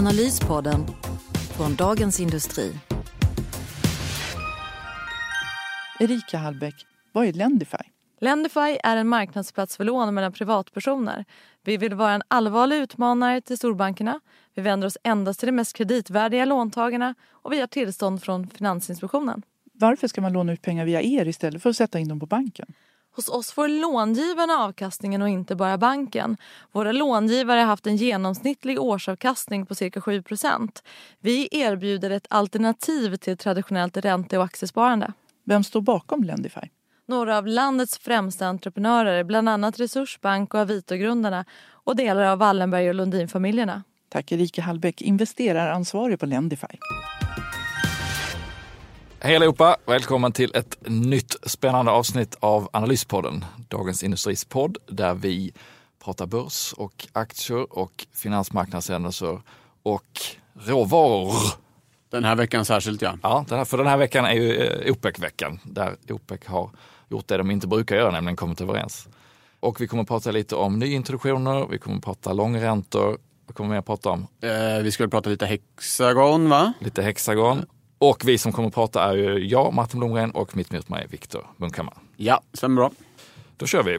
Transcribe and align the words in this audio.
Analyspodden 0.00 0.86
från 1.56 1.74
Dagens 1.74 2.20
Industri. 2.20 2.72
Erika 5.98 6.38
Hallbäck, 6.38 6.74
vad 7.12 7.26
är 7.26 7.32
Lendify? 7.32 7.76
Lendify 8.20 8.78
är 8.84 8.96
en 8.96 9.08
marknadsplats 9.08 9.76
för 9.76 9.84
lån 9.84 10.14
mellan 10.14 10.32
privatpersoner. 10.32 11.24
Vi 11.64 11.76
vill 11.76 11.94
vara 11.94 12.12
en 12.12 12.22
allvarlig 12.28 12.76
utmanare 12.76 13.40
till 13.40 13.56
storbankerna. 13.56 14.20
Vi 14.54 14.62
vänder 14.62 14.86
oss 14.86 14.98
endast 15.04 15.40
till 15.40 15.46
de 15.46 15.52
mest 15.52 15.76
kreditvärdiga 15.76 16.44
låntagarna 16.44 17.14
och 17.30 17.52
vi 17.52 17.60
har 17.60 17.66
tillstånd 17.66 18.22
från 18.22 18.48
Finansinspektionen. 18.48 19.42
Varför 19.72 20.08
ska 20.08 20.20
man 20.20 20.32
låna 20.32 20.52
ut 20.52 20.62
pengar 20.62 20.84
via 20.84 21.02
er 21.02 21.28
istället 21.28 21.62
för 21.62 21.70
att 21.70 21.76
sätta 21.76 21.98
in 21.98 22.08
dem 22.08 22.20
på 22.20 22.26
banken? 22.26 22.72
Hos 23.16 23.28
oss 23.28 23.52
får 23.52 23.68
långivarna 23.68 24.52
avkastningen 24.54 25.22
och 25.22 25.28
inte 25.28 25.54
bara 25.54 25.78
banken. 25.78 26.36
Våra 26.72 26.92
långivare 26.92 27.60
har 27.60 27.66
haft 27.66 27.86
en 27.86 27.96
genomsnittlig 27.96 28.80
årsavkastning 28.80 29.66
på 29.66 29.74
cirka 29.74 30.00
7% 30.00 30.82
Vi 31.20 31.48
erbjuder 31.50 32.10
ett 32.10 32.26
alternativ 32.30 33.16
till 33.16 33.36
traditionellt 33.36 33.96
ränte 33.96 34.38
och 34.38 34.44
aktiesparande. 34.44 35.12
Vem 35.44 35.64
står 35.64 35.80
bakom 35.80 36.24
Lendify? 36.24 36.68
Några 37.06 37.38
av 37.38 37.46
landets 37.46 37.98
främsta 37.98 38.46
entreprenörer, 38.46 39.24
bland 39.24 39.48
annat 39.48 39.80
Resursbank 39.80 40.54
och 40.54 40.60
Avito-grundarna 40.60 41.44
och 41.70 41.96
delar 41.96 42.22
av 42.22 42.38
Wallenberg 42.38 42.88
och 42.88 42.94
Lundin-familjerna. 42.94 43.82
Tack 44.08 44.32
Erika 44.32 44.62
Hallbäck, 44.62 45.02
investeraransvarig 45.02 46.20
på 46.20 46.26
Lendify. 46.26 46.66
Hej 49.22 49.36
allihopa! 49.36 49.76
Välkommen 49.86 50.32
till 50.32 50.50
ett 50.54 50.76
nytt 50.86 51.36
spännande 51.42 51.90
avsnitt 51.92 52.36
av 52.40 52.68
Analyspodden, 52.72 53.44
Dagens 53.68 54.02
Industris 54.02 54.44
podd 54.44 54.78
där 54.86 55.14
vi 55.14 55.52
pratar 56.04 56.26
börs 56.26 56.72
och 56.72 57.08
aktier 57.12 57.78
och 57.78 58.06
finansmarknadshändelser 58.14 59.40
och 59.82 60.20
råvaror. 60.54 61.34
Den 62.10 62.24
här 62.24 62.36
veckan 62.36 62.64
särskilt 62.64 63.02
ja. 63.02 63.18
Ja, 63.22 63.44
den 63.48 63.58
här, 63.58 63.64
för 63.64 63.78
den 63.78 63.86
här 63.86 63.96
veckan 63.96 64.24
är 64.24 64.32
ju 64.34 64.56
eh, 64.56 64.92
OPEC-veckan 64.92 65.58
där 65.64 65.96
OPEC 66.08 66.46
har 66.46 66.70
gjort 67.08 67.28
det 67.28 67.36
de 67.36 67.50
inte 67.50 67.66
brukar 67.66 67.96
göra, 67.96 68.10
nämligen 68.10 68.36
kommit 68.36 68.60
överens. 68.60 69.08
Och 69.60 69.80
vi 69.80 69.88
kommer 69.88 70.02
att 70.02 70.08
prata 70.08 70.30
lite 70.30 70.56
om 70.56 70.78
nyintroduktioner, 70.78 71.66
vi 71.70 71.78
kommer 71.78 71.96
att 71.96 72.04
prata 72.04 72.32
långräntor, 72.32 73.18
vad 73.46 73.56
kommer 73.56 73.70
vi 73.70 73.78
att 73.78 73.86
prata 73.86 74.10
om? 74.10 74.26
Eh, 74.42 74.82
vi 74.82 74.92
skulle 74.92 75.08
prata 75.08 75.30
lite 75.30 75.46
Hexagon 75.46 76.48
va? 76.48 76.72
Lite 76.80 77.02
Hexagon. 77.02 77.64
Och 78.02 78.24
vi 78.24 78.38
som 78.38 78.52
kommer 78.52 78.68
att 78.68 78.74
prata 78.74 79.02
är 79.02 79.14
ju 79.14 79.38
jag, 79.38 79.74
Martin 79.74 80.00
Blomgren 80.00 80.30
och 80.30 80.56
mitt 80.56 80.72
emot 80.72 80.88
mig 80.88 81.06
Viktor 81.10 81.46
Munkhammar. 81.56 81.94
Ja, 82.16 82.40
stämmer 82.52 82.76
bra. 82.76 82.90
Då 83.56 83.66
kör 83.66 83.82
vi. 83.82 83.98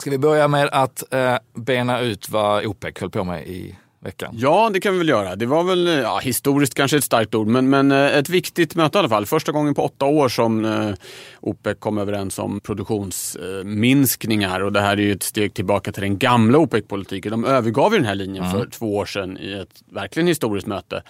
Ska 0.00 0.10
vi 0.10 0.18
börja 0.18 0.48
med 0.48 0.68
att 0.72 1.12
eh, 1.12 1.36
bena 1.54 2.00
ut 2.00 2.28
vad 2.28 2.66
OPEC 2.66 2.94
höll 3.00 3.10
på 3.10 3.24
med 3.24 3.46
i 3.46 3.76
veckan? 4.00 4.34
Ja, 4.38 4.70
det 4.72 4.80
kan 4.80 4.92
vi 4.92 4.98
väl 4.98 5.08
göra. 5.08 5.36
Det 5.36 5.46
var 5.46 5.64
väl, 5.64 5.86
ja, 5.86 6.18
historiskt 6.18 6.74
kanske 6.74 6.96
ett 6.96 7.04
starkt 7.04 7.34
ord, 7.34 7.46
men, 7.46 7.68
men 7.68 7.92
eh, 7.92 8.16
ett 8.16 8.28
viktigt 8.28 8.74
möte 8.74 8.98
i 8.98 9.00
alla 9.00 9.08
fall. 9.08 9.26
Första 9.26 9.52
gången 9.52 9.74
på 9.74 9.82
åtta 9.82 10.06
år 10.06 10.28
som 10.28 10.64
eh, 10.64 10.94
OPEC 11.40 11.78
kom 11.78 11.98
överens 11.98 12.38
om 12.38 12.60
produktionsminskningar 12.60 14.60
och 14.60 14.72
det 14.72 14.80
här 14.80 14.96
är 14.96 15.02
ju 15.02 15.12
ett 15.12 15.22
steg 15.22 15.54
tillbaka 15.54 15.92
till 15.92 16.02
den 16.02 16.18
gamla 16.18 16.58
OPEC-politiken. 16.58 17.30
De 17.30 17.44
övergav 17.44 17.92
ju 17.92 17.98
den 17.98 18.08
här 18.08 18.14
linjen 18.14 18.44
mm. 18.44 18.58
för 18.58 18.66
två 18.66 18.96
år 18.96 19.06
sedan 19.06 19.38
i 19.38 19.52
ett 19.52 19.82
verkligen 19.92 20.26
historiskt 20.26 20.66
möte. 20.66 21.02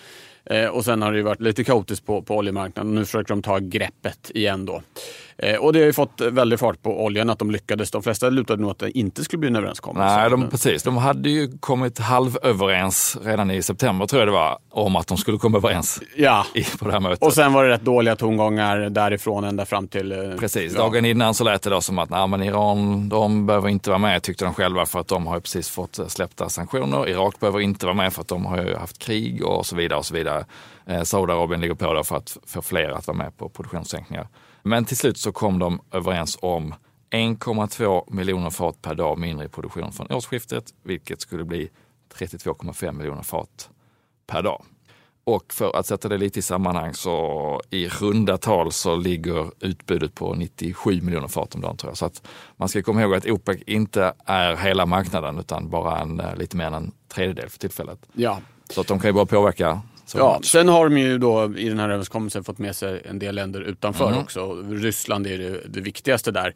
Eh, 0.51 0.67
och 0.67 0.85
sen 0.85 1.03
har 1.03 1.13
det 1.13 1.19
ju 1.19 1.25
varit 1.25 1.41
lite 1.41 1.65
kaotiskt 1.65 2.07
på, 2.07 2.23
på 2.23 2.37
oljemarknaden. 2.37 2.95
Nu 2.95 3.05
försöker 3.05 3.29
de 3.29 3.43
ta 3.43 3.59
greppet 3.59 4.31
igen 4.35 4.67
då. 4.67 4.83
Eh, 5.39 5.57
och 5.57 5.73
det 5.73 5.79
har 5.79 5.87
ju 5.87 5.93
fått 5.93 6.21
väldigt 6.21 6.61
fart 6.61 6.83
på 6.83 7.05
oljan 7.05 7.31
att 7.31 7.39
de 7.39 7.51
lyckades. 7.51 7.91
De 7.91 8.03
flesta 8.03 8.31
lutade 8.31 8.63
nog 8.63 8.71
att 8.71 8.79
det 8.79 8.99
inte 8.99 9.25
skulle 9.25 9.41
bli 9.41 9.49
en 9.49 9.57
överenskommelse. 9.57 10.17
Nej, 10.17 10.31
de, 10.31 10.51
precis. 10.51 10.83
De 10.83 10.97
hade 10.97 11.31
ju 11.31 11.59
kommit 11.61 11.99
halvöverens 11.99 13.19
redan 13.23 13.51
i 13.51 13.63
september 13.63 14.07
tror 14.07 14.21
jag 14.21 14.29
det 14.29 14.33
var, 14.33 14.59
om 14.71 14.97
att 14.97 15.07
de 15.07 15.17
skulle 15.17 15.39
komma 15.39 15.57
överens 15.59 16.03
ja. 16.17 16.47
i, 16.55 16.65
på 16.65 16.85
det 16.87 16.93
här 16.93 17.01
mötet. 17.01 17.23
Och 17.23 17.33
sen 17.33 17.53
var 17.53 17.65
det 17.65 17.71
rätt 17.71 17.85
dåliga 17.85 18.17
tongångar 18.17 18.91
därifrån 18.91 19.45
ända 19.45 19.67
fram 19.67 19.89
till... 19.89 20.13
Eh, 20.13 20.19
precis, 20.39 20.73
ja. 20.73 20.79
dagen 20.79 21.05
innan 21.05 21.35
så 21.35 21.45
lät 21.45 21.63
det 21.63 21.71
då 21.71 21.81
som 21.81 21.99
att 21.99 22.11
nej, 22.11 22.29
men 22.29 22.43
Iran, 22.43 23.09
de 23.09 23.47
behöver 23.47 23.69
inte 23.69 23.91
vara 23.91 23.99
med 23.99 24.23
tyckte 24.23 24.45
de 24.45 24.55
själva 24.55 24.87
för 24.87 25.01
att 25.01 25.09
de 25.09 25.27
har 25.27 25.41
precis 25.41 25.69
fått 25.69 26.01
släppta 26.09 26.49
sanktioner. 26.49 27.09
Irak 27.09 27.41
behöver 27.41 27.61
inte 27.61 27.87
vara 27.87 27.97
med 27.97 28.13
för 28.13 28.21
att 28.21 28.29
de 28.29 28.47
har 28.47 28.63
ju 28.63 28.77
haft 28.77 28.99
krig 28.99 29.45
och 29.45 29.67
så 29.67 29.77
vidare 29.77 29.99
och 29.99 30.07
så 30.07 30.15
vidare. 30.15 30.34
Eh, 30.87 31.03
Saudiarabien 31.03 31.61
ligger 31.61 31.75
på 31.75 32.05
för 32.05 32.17
att 32.17 32.37
få 32.47 32.63
fler 32.63 32.91
att 32.91 33.07
vara 33.07 33.17
med 33.17 33.37
på 33.37 33.49
produktionssänkningar. 33.49 34.29
Men 34.63 34.85
till 34.85 34.97
slut 34.97 35.19
så 35.19 35.33
kom 35.33 35.59
de 35.59 35.81
överens 35.93 36.39
om 36.43 36.75
1,2 37.11 38.15
miljoner 38.15 38.51
fat 38.51 38.83
per 38.83 38.95
dag 38.95 39.19
mindre 39.19 39.47
i 39.47 39.49
produktion 39.49 39.93
från 39.93 40.13
årsskiftet, 40.13 40.65
vilket 40.83 41.21
skulle 41.21 41.45
bli 41.45 41.71
32,5 42.15 42.93
miljoner 42.93 43.23
fat 43.23 43.71
per 44.27 44.43
dag. 44.43 44.65
Och 45.27 45.53
för 45.53 45.77
att 45.77 45.87
sätta 45.87 46.09
det 46.09 46.19
lite 46.19 46.39
i 46.39 46.43
sammanhang 46.43 46.95
så 46.95 47.61
i 47.71 47.89
runda 47.89 48.39
tal 48.39 48.73
så 48.73 48.97
ligger 48.97 49.51
utbudet 49.61 50.15
på 50.15 50.35
97 50.35 51.01
miljoner 51.01 51.29
fat 51.29 51.55
om 51.55 51.61
dagen 51.61 51.77
tror 51.77 51.91
jag. 51.91 51.97
Så 51.97 52.07
att 52.07 52.27
man 52.57 52.69
ska 52.69 52.83
komma 52.83 53.03
ihåg 53.03 53.15
att 53.15 53.27
OPEC 53.27 53.63
inte 53.67 54.13
är 54.25 54.57
hela 54.57 54.87
marknaden 54.87 55.39
utan 55.39 55.71
bara 55.71 55.99
en, 55.99 56.21
eh, 56.21 56.37
lite 56.37 56.57
mer 56.57 56.67
än 56.67 56.75
en 56.75 56.93
tredjedel 57.09 57.49
för 57.49 57.59
tillfället. 57.59 57.99
Ja. 58.13 58.41
Så 58.71 58.81
att 58.81 58.87
de 58.87 59.01
kan 59.01 59.09
ju 59.09 59.13
bara 59.15 59.27
påverka 59.27 59.81
ja, 60.15 60.41
sen 60.43 60.69
har 60.69 60.89
de 60.89 60.99
ju 60.99 61.19
då 61.19 61.55
i 61.57 61.69
den 61.69 61.79
här 61.79 61.89
överenskommelsen 61.89 62.45
fått 62.45 62.59
med 62.59 62.77
sig 62.77 63.03
en 63.05 63.19
del 63.19 63.35
länder 63.35 63.61
utanför 63.61 64.09
mm. 64.09 64.19
också. 64.19 64.63
Ryssland 64.71 65.27
är 65.27 65.39
det, 65.39 65.61
det 65.69 65.81
viktigaste 65.81 66.31
där 66.31 66.55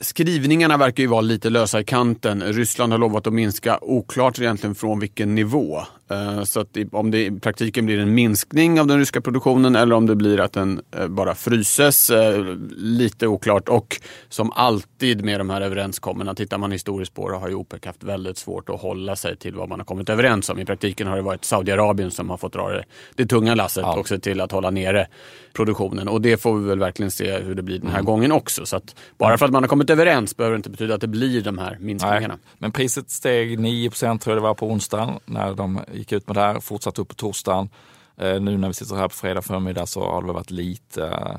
skrivningarna 0.00 0.76
verkar 0.76 1.02
ju 1.02 1.06
vara 1.06 1.20
lite 1.20 1.50
lösa 1.50 1.80
i 1.80 1.84
kanten. 1.84 2.42
Ryssland 2.42 2.92
har 2.92 2.98
lovat 2.98 3.26
att 3.26 3.32
minska, 3.32 3.78
oklart 3.82 4.38
egentligen 4.38 4.74
från 4.74 5.00
vilken 5.00 5.34
nivå. 5.34 5.82
Eh, 6.08 6.42
så 6.42 6.60
att 6.60 6.76
om 6.92 7.10
det 7.10 7.26
i 7.26 7.30
praktiken 7.30 7.86
blir 7.86 7.98
en 7.98 8.14
minskning 8.14 8.80
av 8.80 8.86
den 8.86 8.98
ryska 8.98 9.20
produktionen 9.20 9.76
eller 9.76 9.94
om 9.94 10.06
det 10.06 10.16
blir 10.16 10.40
att 10.40 10.52
den 10.52 10.80
eh, 10.96 11.08
bara 11.08 11.34
fryses, 11.34 12.10
eh, 12.10 12.44
lite 12.76 13.26
oklart. 13.26 13.68
Och 13.68 14.00
som 14.28 14.52
alltid 14.52 15.24
med 15.24 15.40
de 15.40 15.50
här 15.50 15.60
överenskommena, 15.60 16.34
tittar 16.34 16.58
man 16.58 16.72
historiskt 16.72 17.14
på 17.14 17.30
det 17.30 17.36
har 17.36 17.48
ju 17.48 17.54
OPEC 17.54 17.84
haft 17.84 18.04
väldigt 18.04 18.38
svårt 18.38 18.68
att 18.68 18.80
hålla 18.80 19.16
sig 19.16 19.36
till 19.36 19.54
vad 19.54 19.68
man 19.68 19.80
har 19.80 19.84
kommit 19.84 20.08
överens 20.08 20.50
om. 20.50 20.58
I 20.58 20.64
praktiken 20.64 21.06
har 21.06 21.16
det 21.16 21.22
varit 21.22 21.44
Saudiarabien 21.44 22.10
som 22.10 22.30
har 22.30 22.36
fått 22.36 22.52
dra 22.52 22.68
det, 22.68 22.84
det 23.14 23.26
tunga 23.26 23.54
lasset 23.54 23.82
ja. 23.82 23.98
också 23.98 24.18
till 24.18 24.40
att 24.40 24.52
hålla 24.52 24.70
nere 24.70 25.06
produktionen. 25.52 26.08
Och 26.08 26.20
det 26.20 26.36
får 26.36 26.58
vi 26.58 26.68
väl 26.68 26.78
verkligen 26.78 27.10
se 27.10 27.38
hur 27.38 27.54
det 27.54 27.62
blir 27.62 27.78
den 27.78 27.88
här 27.88 27.98
mm. 27.98 28.04
gången 28.04 28.32
också. 28.32 28.66
Så 28.66 28.76
att 28.76 28.94
bara 29.18 29.38
för 29.38 29.46
att 29.46 29.52
man 29.52 29.62
har 29.62 29.68
kommit 29.68 29.90
överens 29.90 30.36
behöver 30.36 30.54
det 30.54 30.56
inte 30.56 30.70
betyda 30.70 30.94
att 30.94 31.00
det 31.00 31.06
blir 31.06 31.40
de 31.40 31.58
här 31.58 31.76
minskningarna. 31.80 32.28
Nej, 32.28 32.38
men 32.58 32.72
priset 32.72 33.10
steg 33.10 33.58
9 33.60 33.90
tror 33.90 34.20
jag 34.24 34.36
det 34.36 34.40
var 34.40 34.54
på 34.54 34.66
onsdagen 34.66 35.20
när 35.24 35.54
de 35.54 35.80
gick 35.98 36.12
ut 36.12 36.26
med 36.26 36.36
det 36.36 36.40
här. 36.40 36.60
fortsatte 36.60 37.00
upp 37.00 37.08
på 37.08 37.14
torsdagen. 37.14 37.68
Eh, 38.16 38.40
nu 38.40 38.58
när 38.58 38.68
vi 38.68 38.74
sitter 38.74 38.96
här 38.96 39.08
på 39.08 39.14
fredag 39.14 39.42
förmiddag 39.42 39.86
så 39.86 40.00
har 40.00 40.22
det 40.22 40.32
varit 40.32 40.50
lite, 40.50 41.04
eh, 41.04 41.36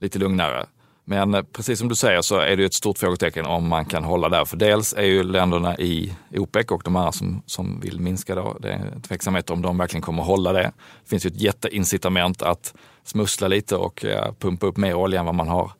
lite 0.00 0.18
lugnare. 0.18 0.66
Men 1.04 1.34
eh, 1.34 1.42
precis 1.42 1.78
som 1.78 1.88
du 1.88 1.94
säger 1.94 2.22
så 2.22 2.38
är 2.38 2.56
det 2.56 2.64
ett 2.64 2.74
stort 2.74 2.98
frågetecken 2.98 3.46
om 3.46 3.68
man 3.68 3.84
kan 3.84 4.04
hålla 4.04 4.28
där. 4.28 4.44
För 4.44 4.56
dels 4.56 4.92
är 4.92 5.02
ju 5.02 5.22
länderna 5.22 5.78
i 5.78 6.14
OPEC 6.30 6.66
och 6.66 6.82
de 6.84 6.96
andra 6.96 7.12
som, 7.12 7.42
som 7.46 7.80
vill 7.80 8.00
minska 8.00 8.34
då, 8.34 8.56
det 8.60 8.72
är 8.72 9.00
tveksamhet 9.08 9.50
om 9.50 9.62
de 9.62 9.78
verkligen 9.78 10.02
kommer 10.02 10.22
hålla 10.22 10.52
det. 10.52 10.72
Det 11.02 11.08
finns 11.08 11.26
ju 11.26 11.28
ett 11.28 11.40
jätteincitament 11.40 12.42
att 12.42 12.74
smussla 13.04 13.48
lite 13.48 13.76
och 13.76 14.04
pumpa 14.38 14.66
upp 14.66 14.76
mer 14.76 14.94
olja 14.94 15.20
än 15.20 15.26
vad 15.26 15.34
man 15.34 15.48
har 15.48 15.72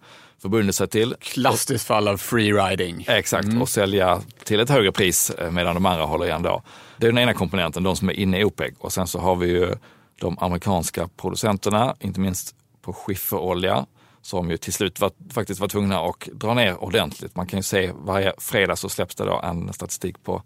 förbundit 0.43 0.75
sig 0.75 0.89
till. 0.89 1.15
Klassiskt 1.21 1.87
fall 1.87 2.09
av 2.09 2.17
free 2.17 2.53
riding. 2.53 3.05
Exakt, 3.09 3.45
mm. 3.45 3.63
och 3.63 3.69
sälja 3.69 4.23
till 4.45 4.61
ett 4.61 4.71
högre 4.71 4.93
pris 4.93 5.31
eh, 5.31 5.51
medan 5.51 5.75
de 5.75 5.87
andra 5.87 6.05
håller 6.05 6.27
igen 6.27 6.43
då. 6.43 6.63
Det 6.97 7.07
är 7.07 7.13
den 7.13 7.19
ena 7.19 7.35
komponenten, 7.35 7.83
de 7.83 7.97
som 7.97 8.09
är 8.09 8.13
inne 8.13 8.41
i 8.41 8.45
OPEC. 8.45 8.75
Och 8.79 8.93
sen 8.93 9.07
så 9.07 9.19
har 9.19 9.37
vi 9.37 9.49
ju 9.49 9.75
de 10.21 10.39
amerikanska 10.41 11.09
producenterna, 11.17 11.97
inte 12.01 12.21
minst 12.21 12.55
på 12.83 12.93
skifferolja, 12.93 13.87
som 14.23 14.51
ju 14.51 14.57
till 14.57 14.73
slut 14.73 15.01
var, 15.01 15.11
faktiskt 15.33 15.61
var 15.61 15.69
tvungna 15.69 16.01
att 16.01 16.29
dra 16.33 16.55
ner 16.55 16.85
ordentligt. 16.85 17.37
Man 17.37 17.47
kan 17.47 17.59
ju 17.59 17.63
se 17.63 17.93
varje 17.95 18.33
fredag 18.39 18.77
så 18.77 18.89
släpps 18.89 19.15
det 19.15 19.25
då 19.25 19.41
en 19.45 19.73
statistik 19.73 20.25
på 20.25 20.43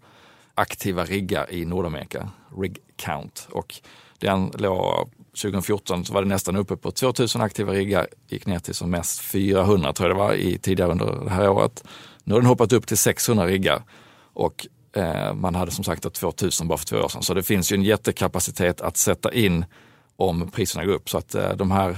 aktiva 0.55 1.05
riggar 1.05 1.51
i 1.51 1.65
Nordamerika, 1.65 2.29
rig 2.57 2.77
count. 2.95 3.47
Och 3.51 3.75
den 4.19 4.51
låg 4.57 5.11
2014 5.41 6.05
så 6.05 6.13
var 6.13 6.21
det 6.21 6.27
nästan 6.27 6.55
uppe 6.55 6.75
på 6.75 6.91
2000 6.91 7.41
aktiva 7.41 7.73
riggar, 7.73 8.07
gick 8.27 8.45
ner 8.45 8.59
till 8.59 8.75
som 8.75 8.91
mest 8.91 9.19
400 9.19 9.93
tror 9.93 10.09
jag 10.09 10.17
det 10.17 10.19
var 10.19 10.33
i, 10.33 10.57
tidigare 10.57 10.91
under 10.91 11.23
det 11.23 11.29
här 11.29 11.49
året. 11.49 11.83
Nu 12.23 12.33
har 12.33 12.41
den 12.41 12.47
hoppat 12.47 12.73
upp 12.73 12.87
till 12.87 12.97
600 12.97 13.45
riggar 13.45 13.83
och 14.33 14.67
Eh, 14.95 15.33
man 15.33 15.55
hade 15.55 15.71
som 15.71 15.83
sagt 15.83 16.13
2000 16.13 16.67
bara 16.67 16.77
för 16.77 16.85
två 16.85 16.97
år 16.97 17.09
sedan. 17.09 17.21
Så 17.21 17.33
det 17.33 17.43
finns 17.43 17.71
ju 17.71 17.75
en 17.75 17.83
jättekapacitet 17.83 18.81
att 18.81 18.97
sätta 18.97 19.33
in 19.33 19.65
om 20.15 20.51
priserna 20.51 20.85
går 20.85 20.93
upp. 20.93 21.09
Så 21.09 21.17
att 21.17 21.35
eh, 21.35 21.51
de 21.51 21.71
här 21.71 21.97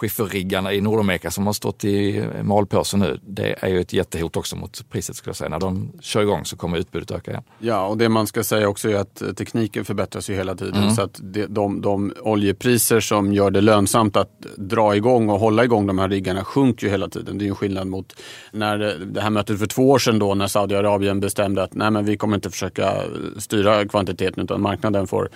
skifferriggarna 0.00 0.72
i 0.72 0.80
Nordamerika 0.80 1.30
som 1.30 1.46
har 1.46 1.52
stått 1.52 1.84
i 1.84 2.24
malpåse 2.42 2.96
nu, 2.96 3.20
det 3.22 3.56
är 3.60 3.68
ju 3.68 3.80
ett 3.80 3.92
jättehot 3.92 4.36
också 4.36 4.56
mot 4.56 4.90
priset 4.90 5.16
skulle 5.16 5.30
jag 5.30 5.36
säga. 5.36 5.48
När 5.48 5.60
de 5.60 5.92
kör 6.00 6.22
igång 6.22 6.44
så 6.44 6.56
kommer 6.56 6.78
utbudet 6.78 7.10
öka 7.10 7.30
igen. 7.30 7.42
Ja, 7.58 7.86
och 7.86 7.98
det 7.98 8.08
man 8.08 8.26
ska 8.26 8.44
säga 8.44 8.68
också 8.68 8.90
är 8.90 8.94
att 8.94 9.22
tekniken 9.36 9.84
förbättras 9.84 10.30
ju 10.30 10.34
hela 10.34 10.54
tiden. 10.54 10.82
Mm. 10.82 10.94
Så 10.94 11.02
att 11.02 11.20
det, 11.22 11.46
de, 11.46 11.80
de 11.80 12.12
oljepriser 12.20 13.00
som 13.00 13.32
gör 13.32 13.50
det 13.50 13.60
lönsamt 13.60 14.16
att 14.16 14.40
dra 14.56 14.96
igång 14.96 15.30
och 15.30 15.38
hålla 15.38 15.64
igång 15.64 15.86
de 15.86 15.98
här 15.98 16.08
riggarna 16.08 16.44
sjunker 16.44 16.86
ju 16.86 16.90
hela 16.90 17.08
tiden. 17.08 17.38
Det 17.38 17.42
är 17.42 17.46
ju 17.46 17.50
en 17.50 17.56
skillnad 17.56 17.86
mot 17.86 18.14
när 18.52 18.78
det 19.06 19.20
här 19.20 19.30
mötet 19.30 19.58
för 19.58 19.66
två 19.66 19.90
år 19.90 19.98
sedan 19.98 20.18
då 20.18 20.34
när 20.34 20.46
Saudiarabien 20.46 21.20
bestämde 21.20 21.62
att 21.62 21.74
nej 21.74 21.90
men 21.90 22.04
vi 22.04 22.16
kommer 22.16 22.34
inte 22.34 22.50
försöka 22.50 22.94
styra 23.38 23.88
kvantiteten 23.88 24.44
utan 24.44 24.62
marknaden 24.62 25.06
får 25.06 25.30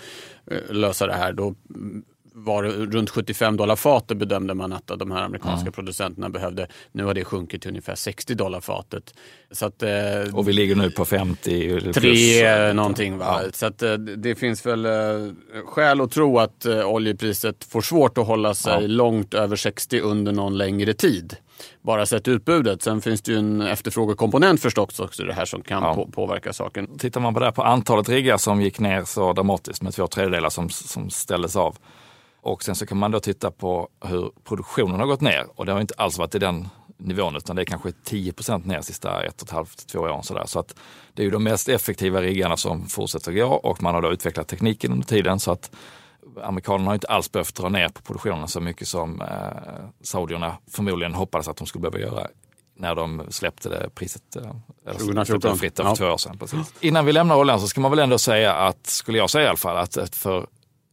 eh, 0.50 0.74
lösa 0.74 1.06
det 1.06 1.14
här. 1.14 1.32
Då 1.32 1.54
var 2.34 2.62
runt 2.62 3.10
75 3.10 3.56
dollar 3.56 3.76
fatet 3.76 4.16
bedömde 4.16 4.54
man 4.54 4.72
att 4.72 4.86
de 4.86 5.10
här 5.10 5.22
amerikanska 5.22 5.62
mm. 5.62 5.72
producenterna 5.72 6.28
behövde. 6.28 6.66
Nu 6.92 7.04
har 7.04 7.14
det 7.14 7.24
sjunkit 7.24 7.62
till 7.62 7.68
ungefär 7.68 7.94
60 7.94 8.34
dollar 8.34 8.60
fatet. 8.60 9.14
Så 9.50 9.66
att, 9.66 9.82
eh, 9.82 9.90
och 10.34 10.48
vi 10.48 10.52
ligger 10.52 10.76
nu 10.76 10.90
på 10.90 11.04
50 11.04 11.80
plus. 11.80 11.96
3 11.96 12.72
någonting. 12.72 13.18
Va? 13.18 13.40
Ja. 13.44 13.50
Så 13.52 13.66
att, 13.66 13.82
eh, 13.82 13.92
det 13.94 14.34
finns 14.34 14.66
väl 14.66 14.86
eh, 14.86 14.92
skäl 15.66 16.00
att 16.00 16.10
tro 16.10 16.38
att 16.38 16.66
oljepriset 16.66 17.64
får 17.64 17.80
svårt 17.80 18.18
att 18.18 18.26
hålla 18.26 18.54
sig 18.54 18.82
ja. 18.82 18.86
långt 18.86 19.34
över 19.34 19.56
60 19.56 20.00
under 20.00 20.32
någon 20.32 20.58
längre 20.58 20.94
tid 20.94 21.36
bara 21.82 22.06
sett 22.06 22.28
utbudet. 22.28 22.82
Sen 22.82 23.00
finns 23.00 23.22
det 23.22 23.32
ju 23.32 23.38
en 23.38 23.60
efterfrågekomponent 23.60 24.60
förstås 24.60 25.00
också 25.00 25.22
det 25.22 25.32
här 25.32 25.44
som 25.44 25.62
kan 25.62 25.82
ja. 25.82 25.94
på, 25.94 26.06
påverka 26.06 26.52
saken. 26.52 26.98
Tittar 26.98 27.20
man 27.20 27.34
på 27.34 27.40
det 27.40 27.52
på 27.52 27.62
antalet 27.62 28.08
riggar 28.08 28.36
som 28.36 28.62
gick 28.62 28.78
ner 28.78 29.04
så 29.04 29.32
dramatiskt 29.32 29.82
med 29.82 29.94
två 29.94 30.06
tredjedelar 30.06 30.50
som, 30.50 30.70
som 30.70 31.10
ställdes 31.10 31.56
av 31.56 31.76
och 32.42 32.62
sen 32.62 32.74
så 32.74 32.86
kan 32.86 32.98
man 32.98 33.10
då 33.10 33.20
titta 33.20 33.50
på 33.50 33.88
hur 34.04 34.32
produktionen 34.44 35.00
har 35.00 35.06
gått 35.06 35.20
ner 35.20 35.46
och 35.54 35.66
det 35.66 35.72
har 35.72 35.80
inte 35.80 35.94
alls 35.96 36.18
varit 36.18 36.34
i 36.34 36.38
den 36.38 36.68
nivån 36.96 37.36
utan 37.36 37.56
det 37.56 37.62
är 37.62 37.66
kanske 37.66 37.88
10% 37.88 38.66
ner 38.66 38.80
sista 38.80 39.24
ett 39.24 39.42
och 39.42 39.48
ett 39.48 39.54
halvt, 39.54 39.86
två 39.88 39.98
åren. 39.98 40.22
Sådär. 40.22 40.44
Så 40.46 40.58
att 40.58 40.74
det 41.14 41.22
är 41.22 41.24
ju 41.24 41.30
de 41.30 41.44
mest 41.44 41.68
effektiva 41.68 42.22
riggarna 42.22 42.56
som 42.56 42.86
fortsätter 42.86 43.32
gå 43.32 43.46
och 43.46 43.82
man 43.82 43.94
har 43.94 44.02
då 44.02 44.12
utvecklat 44.12 44.48
tekniken 44.48 44.92
under 44.92 45.06
tiden 45.06 45.40
så 45.40 45.52
att 45.52 45.70
amerikanerna 46.42 46.90
har 46.90 46.94
inte 46.94 47.06
alls 47.06 47.32
behövt 47.32 47.54
dra 47.54 47.68
ner 47.68 47.88
på 47.88 48.02
produktionen 48.02 48.48
så 48.48 48.60
mycket 48.60 48.88
som 48.88 49.20
eh, 49.20 49.28
saudierna 50.02 50.56
förmodligen 50.70 51.14
hoppades 51.14 51.48
att 51.48 51.56
de 51.56 51.66
skulle 51.66 51.90
behöva 51.90 51.98
göra 51.98 52.26
när 52.76 52.94
de 52.94 53.26
släppte 53.28 53.68
det 53.68 53.90
priset 53.94 54.36
eh, 54.36 54.92
2014. 54.92 55.58
fritt 55.58 55.76
för 55.76 55.84
ja. 55.84 55.96
två 55.96 56.04
år 56.04 56.16
sedan. 56.16 56.38
Precis. 56.38 56.74
Innan 56.80 57.06
vi 57.06 57.12
lämnar 57.12 57.36
oljan 57.36 57.60
så 57.60 57.68
ska 57.68 57.80
man 57.80 57.90
väl 57.90 58.00
ändå 58.00 58.18
säga 58.18 58.54
att, 58.54 58.86
skulle 58.86 59.18
jag 59.18 59.30
säga 59.30 59.44
i 59.44 59.48
alla 59.48 59.56
fall, 59.56 59.76
att 59.76 60.16
för 60.16 60.46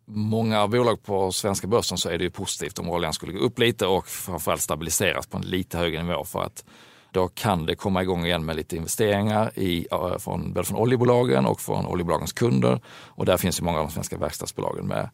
många 0.10 0.68
bolag 0.68 1.04
på 1.04 1.32
svenska 1.32 1.68
börsen 1.68 1.98
så 1.98 2.10
är 2.10 2.18
det 2.18 2.24
ju 2.24 2.30
positivt 2.30 2.80
om 2.80 2.90
oljan 2.90 3.14
skulle 3.14 3.34
gå 3.34 3.40
upp 3.40 3.60
lite 3.60 3.86
och 3.86 4.08
framförallt 4.08 4.62
stabiliseras 4.62 5.28
på 5.28 5.38
en 5.38 5.44
lite 5.44 5.78
högre 5.78 6.04
nivå 6.04 6.24
för 6.24 6.42
att 6.42 6.66
då 7.12 7.28
kan 7.28 7.66
det 7.66 7.76
komma 7.76 8.04
igång 8.04 8.26
igen 8.26 8.46
med 8.46 8.56
lite 8.56 8.76
investeringar 8.76 9.60
i, 9.60 9.88
eh, 9.92 10.18
från, 10.18 10.54
både 10.54 10.66
från 10.66 10.78
oljebolagen 10.78 11.46
och 11.46 11.62
från 11.62 11.86
oljebolagens 11.86 12.34
kunder. 12.34 12.82
Och 12.88 13.26
där 13.26 13.38
finns 13.38 13.60
ju 13.60 13.64
många 13.64 13.80
av 13.80 13.86
de 13.86 13.92
svenska 13.94 14.18
verkstadsbolagen 14.18 14.88
med 14.88 15.10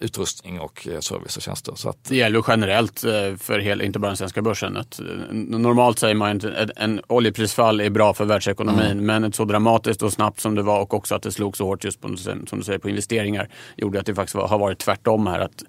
utrustning 0.00 0.60
och 0.60 0.88
eh, 0.88 1.00
service 1.00 1.36
och 1.36 1.42
tjänster. 1.42 1.72
Så 1.76 1.88
att... 1.88 2.04
Det 2.04 2.16
gäller 2.16 2.44
generellt 2.48 3.04
eh, 3.04 3.10
för 3.38 3.58
hela, 3.58 3.84
inte 3.84 3.98
bara 3.98 4.06
den 4.06 4.16
svenska 4.16 4.42
börsen. 4.42 4.76
Att, 4.76 5.00
eh, 5.00 5.06
normalt 5.32 5.98
säger 5.98 6.14
man 6.14 6.36
att 6.36 6.70
en 6.76 7.00
oljeprisfall 7.06 7.80
är 7.80 7.90
bra 7.90 8.14
för 8.14 8.24
världsekonomin 8.24 8.90
mm. 8.90 9.06
men 9.06 9.24
ett 9.24 9.34
så 9.34 9.44
dramatiskt 9.44 10.02
och 10.02 10.12
snabbt 10.12 10.40
som 10.40 10.54
det 10.54 10.62
var 10.62 10.80
och 10.80 10.94
också 10.94 11.14
att 11.14 11.22
det 11.22 11.32
slog 11.32 11.56
så 11.56 11.64
hårt 11.64 11.84
just 11.84 12.00
på, 12.00 12.16
som 12.16 12.58
du 12.58 12.62
säger, 12.62 12.78
på 12.78 12.88
investeringar 12.88 13.48
gjorde 13.76 14.00
att 14.00 14.06
det 14.06 14.14
faktiskt 14.14 14.34
var, 14.34 14.48
har 14.48 14.58
varit 14.58 14.78
tvärtom 14.78 15.26
här. 15.26 15.40
Att 15.40 15.64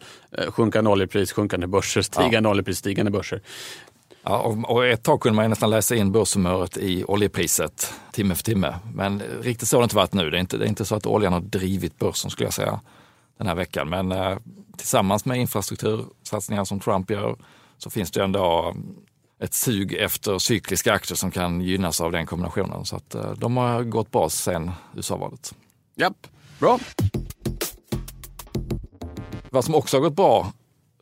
sjunkande 0.49 0.89
oljepris, 0.89 1.31
sjunkande 1.31 1.67
börser, 1.67 2.01
stigande 2.01 2.47
ja. 2.47 2.51
oljepris, 2.51 2.77
stigande 2.77 3.11
börser. 3.11 3.41
Ja, 4.23 4.57
och 4.63 4.87
ett 4.87 5.03
tag 5.03 5.21
kunde 5.21 5.35
man 5.35 5.49
nästan 5.49 5.69
läsa 5.69 5.95
in 5.95 6.11
börshumöret 6.11 6.77
i 6.77 7.03
oljepriset 7.07 7.93
timme 8.11 8.35
för 8.35 8.43
timme. 8.43 8.75
Men 8.93 9.21
riktigt 9.41 9.67
så 9.67 9.77
har 9.77 9.81
det 9.81 9.83
inte 9.83 9.95
varit 9.95 10.13
nu. 10.13 10.29
Det 10.29 10.37
är 10.37 10.41
inte, 10.41 10.57
det 10.57 10.65
är 10.65 10.69
inte 10.69 10.85
så 10.85 10.95
att 10.95 11.05
oljan 11.05 11.33
har 11.33 11.39
drivit 11.39 11.99
börsen 11.99 12.31
skulle 12.31 12.47
jag 12.47 12.53
säga 12.53 12.79
den 13.39 13.47
här 13.47 13.55
veckan. 13.55 13.89
Men 13.89 14.11
eh, 14.11 14.37
tillsammans 14.77 15.25
med 15.25 15.37
infrastruktursatsningar 15.37 16.63
som 16.63 16.79
Trump 16.79 17.11
gör 17.11 17.35
så 17.77 17.89
finns 17.89 18.11
det 18.11 18.23
ändå 18.23 18.75
ett 19.39 19.53
sug 19.53 19.93
efter 19.93 20.37
cykliska 20.37 20.93
aktier 20.93 21.15
som 21.15 21.31
kan 21.31 21.61
gynnas 21.61 22.01
av 22.01 22.11
den 22.11 22.25
kombinationen. 22.25 22.85
Så 22.85 22.95
att 22.95 23.15
eh, 23.15 23.31
de 23.31 23.57
har 23.57 23.83
gått 23.83 24.11
bra 24.11 24.29
sen 24.29 24.71
USA-valet. 24.95 25.55
Japp, 25.95 26.27
bra. 26.59 26.79
Vad 29.49 29.65
som 29.65 29.75
också 29.75 29.97
har 29.97 30.01
gått 30.01 30.15
bra, 30.15 30.53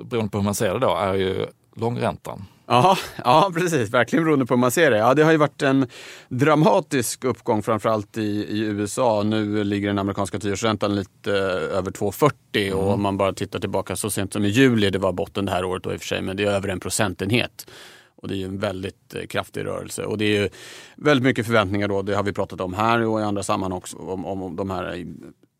beroende 0.04 0.32
på 0.32 0.38
hur 0.38 0.46
man 0.46 0.56
ser 0.56 0.74
det 0.74 0.80
då, 0.80 0.96
är 0.96 1.14
ju 1.14 1.46
långräntan. 1.76 2.46
Ja, 2.70 2.98
ja, 3.24 3.52
precis. 3.54 3.90
Verkligen 3.90 4.26
beroende 4.26 4.46
på 4.46 4.54
hur 4.54 4.60
man 4.60 4.72
ser 4.72 4.92
det. 4.92 4.98
Ja, 4.98 5.14
det 5.14 5.24
har 5.24 5.32
ju 5.32 5.38
varit 5.38 5.62
en 5.62 5.88
dramatisk 6.30 7.24
uppgång 7.24 7.64
framförallt 7.64 8.18
i, 8.18 8.46
i 8.50 8.60
USA. 8.60 9.24
Nu 9.24 9.64
ligger 9.64 9.88
den 9.88 10.00
amerikanska 10.00 10.40
tioårsräntan 10.40 10.96
lite 10.96 11.32
eh, 11.32 11.78
över 11.78 11.92
2,40 11.92 12.32
mm. 12.54 12.78
och 12.80 12.94
om 12.94 13.02
man 13.02 13.18
bara 13.18 13.34
tittar 13.34 13.60
tillbaka 13.60 13.96
så 13.96 14.10
sent 14.10 14.34
som 14.34 14.46
i 14.46 14.48
juli, 14.48 14.90
det 14.90 15.00
var 15.00 15.12
botten 15.12 15.46
det 15.46 15.52
här 15.52 15.66
året 15.66 15.84
då 15.84 15.94
i 15.94 15.96
och 15.96 16.00
för 16.00 16.08
sig, 16.08 16.22
men 16.22 16.38
det 16.38 16.44
är 16.44 16.48
över 16.48 16.70
en 16.70 16.80
procentenhet. 16.80 17.70
Och 18.16 18.28
det 18.28 18.34
är 18.34 18.38
ju 18.38 18.46
en 18.46 18.60
väldigt 18.60 19.16
eh, 19.16 19.26
kraftig 19.28 19.66
rörelse. 19.66 20.04
Och 20.04 20.18
det 20.18 20.26
är 20.26 20.42
ju 20.42 20.50
väldigt 20.96 21.24
mycket 21.24 21.46
förväntningar 21.46 21.88
då, 21.88 22.02
det 22.02 22.16
har 22.16 22.24
vi 22.24 22.34
pratat 22.34 22.62
om 22.62 22.74
här 22.74 23.06
och 23.06 23.20
i 23.20 23.24
andra 23.24 23.44
sammanhang 23.44 23.78
också, 23.78 23.98
om, 23.98 24.26
om 24.26 24.56
de 24.56 24.70
här 24.70 25.06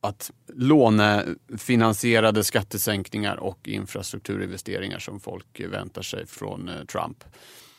att 0.02 0.32
lånefinansierade 0.54 2.44
skattesänkningar 2.44 3.36
och 3.36 3.68
infrastrukturinvesteringar 3.68 5.00
som 5.00 5.20
folk 5.20 5.60
väntar 5.60 6.02
sig 6.02 6.26
från 6.26 6.70
eh, 6.70 6.84
Trump. 6.86 7.24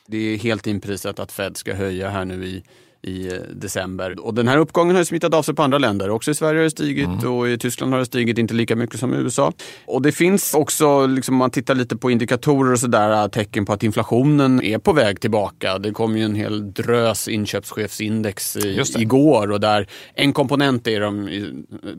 Det 0.07 0.19
är 0.19 0.39
helt 0.39 0.67
inprisat 0.67 1.19
att 1.19 1.33
Fed 1.33 1.57
ska 1.57 1.75
höja 1.75 2.09
här 2.09 2.25
nu 2.25 2.47
i 2.47 2.65
i 3.03 3.27
eh, 3.27 3.33
december. 3.55 4.21
Och 4.21 4.35
den 4.35 4.49
här 4.49 4.59
uppgången 4.59 4.97
har 4.97 5.05
smittat 5.05 5.35
av 5.35 5.43
sig 5.43 5.55
på 5.55 5.63
andra 5.63 5.79
länder. 5.79 6.11
Också 6.11 6.31
i 6.31 6.35
Sverige 6.35 6.59
har 6.59 6.65
det 6.65 6.71
stigit 6.71 7.07
mm. 7.07 7.33
och 7.33 7.49
i 7.49 7.59
Tyskland 7.59 7.93
har 7.93 7.99
det 7.99 8.07
stigit, 8.07 8.39
inte 8.39 8.55
lika 8.55 8.77
mycket 8.77 9.01
som 9.01 9.15
i 9.15 9.17
USA. 9.17 9.53
Och 9.87 10.03
det 10.03 10.13
finns 10.13 10.55
också, 10.55 11.07
liksom, 11.07 11.35
om 11.35 11.39
man 11.39 11.51
tittar 11.51 11.75
lite 11.75 11.97
på 11.97 12.11
indikatorer 12.11 12.73
och 12.73 12.79
sådär, 12.79 13.23
äh, 13.23 13.29
tecken 13.29 13.67
på 13.67 13.73
att 13.73 13.83
inflationen 13.83 14.63
är 14.63 14.79
på 14.79 14.93
väg 14.93 15.21
tillbaka. 15.21 15.79
Det 15.79 15.93
kom 15.93 16.17
ju 16.17 16.25
en 16.25 16.35
hel 16.35 16.73
drös 16.73 17.29
inköpschefsindex 17.29 18.57
i, 18.57 18.85
igår 18.97 19.51
och 19.51 19.61
där 19.61 19.89
en 20.15 20.33
komponent 20.33 20.87
är 20.87 21.01
de 21.01 21.29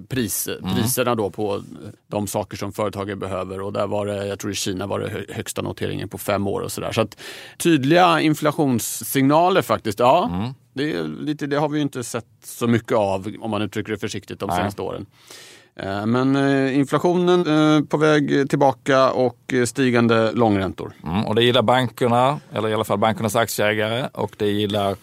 pris, 0.10 0.48
mm. 0.48 0.76
priserna 0.76 1.16
då 1.16 1.30
på 1.30 1.64
de 2.08 2.28
saker 2.28 2.58
som 2.58 2.72
företagen 2.72 3.20
behöver 3.20 3.62
och 3.62 3.74
där 3.74 3.88
var 3.88 4.06
det, 4.06 4.28
jag 4.28 4.40
tror 4.40 4.52
i 4.52 4.56
Kina 4.56 4.88
var 4.88 5.00
det 5.00 5.34
högsta 5.36 5.62
noteringen 5.62 6.10
på 6.10 6.18
fem 6.18 6.48
år 6.48 6.62
och 6.62 6.72
sådär. 6.72 6.92
Så 6.92 7.02
att 7.02 7.18
tydliga 7.58 8.22
inflationssignaler 8.22 9.62
faktiskt, 9.62 10.00
ja. 10.00 10.30
Mm. 10.34 10.54
Det, 10.74 11.04
lite, 11.04 11.48
det 11.48 11.58
har 11.58 11.70
vi 11.70 11.80
inte 11.80 12.04
sett 12.04 12.26
så 12.44 12.68
mycket 12.68 12.98
av 12.98 13.36
om 13.40 13.52
man 13.52 13.62
uttrycker 13.62 13.92
det 13.92 13.98
försiktigt 13.98 14.40
de 14.40 14.48
Nej. 14.48 14.58
senaste 14.58 14.82
åren. 14.82 15.06
Eh, 15.76 16.06
men 16.06 16.36
eh, 16.36 16.78
inflationen 16.78 17.48
eh, 17.48 17.84
på 17.86 17.98
väg 17.98 18.50
tillbaka 18.50 19.12
och 19.12 19.54
stigande 19.66 20.32
långräntor. 20.32 20.94
Mm, 21.04 21.26
och 21.26 21.36
det 21.36 21.44
gillar 21.44 21.62
bankerna, 21.62 22.40
eller 22.54 22.70
i 22.70 22.74
alla 22.74 22.84
fall 22.84 22.98
bankernas 23.00 23.36
aktieägare 23.36 24.08
och 24.14 24.36
det 24.38 24.48
gillar 24.48 24.96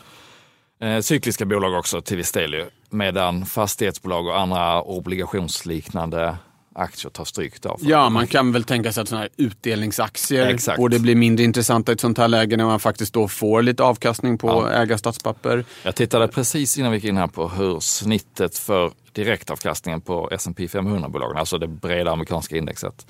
eh, 0.80 1.00
cykliska 1.00 1.44
bolag 1.44 1.78
också 1.78 2.00
till 2.00 2.16
viss 2.16 2.32
del. 2.32 2.64
Medan 2.90 3.46
fastighetsbolag 3.46 4.26
och 4.26 4.40
andra 4.40 4.82
obligationsliknande 4.82 6.36
aktier 6.76 7.10
tar 7.10 7.24
stryk 7.24 7.66
av. 7.66 7.80
Ja, 7.82 8.08
man 8.08 8.26
kan 8.26 8.52
väl 8.52 8.64
tänka 8.64 8.92
sig 8.92 9.02
att 9.02 9.08
sådana 9.08 9.22
här 9.22 9.30
utdelningsaktier 9.36 10.46
Exakt. 10.46 10.76
borde 10.78 10.98
bli 10.98 11.14
mindre 11.14 11.44
intressanta 11.44 11.92
i 11.92 11.94
ett 11.94 12.00
sånt 12.00 12.18
här 12.18 12.28
läge 12.28 12.56
när 12.56 12.64
man 12.64 12.80
faktiskt 12.80 13.14
då 13.14 13.28
får 13.28 13.62
lite 13.62 13.82
avkastning 13.82 14.38
på 14.38 14.48
ja. 14.48 14.70
äga 14.70 14.98
statspapper. 14.98 15.64
Jag 15.82 15.94
tittade 15.94 16.28
precis 16.28 16.78
innan 16.78 16.92
vi 16.92 16.96
gick 16.98 17.04
in 17.04 17.16
här 17.16 17.26
på 17.26 17.48
hur 17.48 17.80
snittet 17.80 18.58
för 18.58 18.92
direktavkastningen 19.12 20.00
på 20.00 20.28
S&P 20.32 20.66
500-bolagen, 20.66 21.36
alltså 21.36 21.58
det 21.58 21.68
breda 21.68 22.12
amerikanska 22.12 22.56
indexet, 22.56 23.06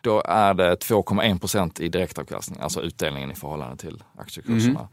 då 0.00 0.22
är 0.26 0.54
det 0.54 0.74
2,1 0.74 1.38
procent 1.38 1.80
i 1.80 1.88
direktavkastning, 1.88 2.60
alltså 2.60 2.82
utdelningen 2.82 3.30
i 3.30 3.34
förhållande 3.34 3.76
till 3.76 4.02
aktiekurserna. 4.18 4.80
Mm. 4.80 4.92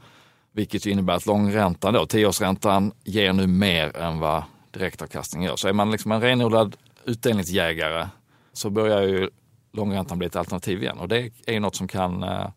Vilket 0.52 0.86
innebär 0.86 1.14
att 1.14 1.26
långräntan, 1.26 1.94
då, 1.94 2.06
tioårsräntan, 2.06 2.92
ger 3.04 3.34
nu 3.34 3.48
mer 3.48 3.98
än 3.98 4.20
vad 4.20 4.44
direktavkastningen 4.72 5.50
gör. 5.50 5.56
Så 5.56 5.68
är 5.68 5.74
man 5.74 5.92
liksom 5.92 6.12
en 6.12 6.22
renodlad 6.22 6.76
utdelningsjägare 7.06 8.08
så 8.54 8.70
börjar 8.70 9.02
ju 9.02 9.30
långräntan 9.74 10.18
bli 10.18 10.28
ett 10.28 10.36
alternativ 10.36 10.84
igen 10.84 10.98
och 10.98 11.08
det 11.08 11.30
är 11.46 11.54
ju 11.54 11.60
något 11.60 11.76
som 11.76 11.88
kan 11.88 12.24
eh, 12.24 12.48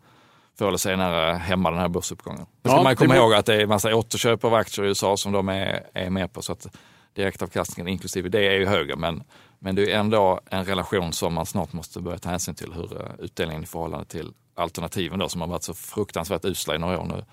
förr 0.58 0.68
eller 0.68 0.78
senare 0.78 1.36
hämma 1.36 1.70
den 1.70 1.80
här 1.80 1.88
börsuppgången. 1.88 2.46
Då 2.62 2.70
ska 2.70 2.78
ja, 2.78 2.82
man 2.82 2.96
komma 2.96 3.16
ihåg 3.16 3.34
att 3.34 3.46
det 3.46 3.62
är 3.62 3.66
massa 3.66 3.94
återköp 3.94 4.44
av 4.44 4.54
aktier 4.54 4.84
i 4.84 4.88
USA 4.88 5.16
som 5.16 5.32
de 5.32 5.48
är, 5.48 5.86
är 5.94 6.10
med 6.10 6.32
på 6.32 6.42
så 6.42 6.52
att 6.52 6.76
direktavkastningen 7.14 7.88
inklusive 7.88 8.28
det 8.28 8.46
är 8.46 8.58
ju 8.58 8.66
högre 8.66 8.96
men, 8.96 9.22
men 9.58 9.74
det 9.74 9.92
är 9.92 9.98
ändå 9.98 10.40
en 10.50 10.64
relation 10.64 11.12
som 11.12 11.34
man 11.34 11.46
snart 11.46 11.72
måste 11.72 12.00
börja 12.00 12.18
ta 12.18 12.28
hänsyn 12.28 12.54
till 12.54 12.72
hur 12.72 13.00
eh, 13.00 13.10
utdelningen 13.18 13.62
i 13.62 13.66
förhållande 13.66 14.06
till 14.06 14.32
alternativen 14.54 15.18
då 15.18 15.28
som 15.28 15.40
har 15.40 15.48
varit 15.48 15.62
så 15.62 15.74
fruktansvärt 15.74 16.44
usla 16.44 16.74
i 16.74 16.78
några 16.78 17.00
år 17.00 17.04
nu. 17.04 17.24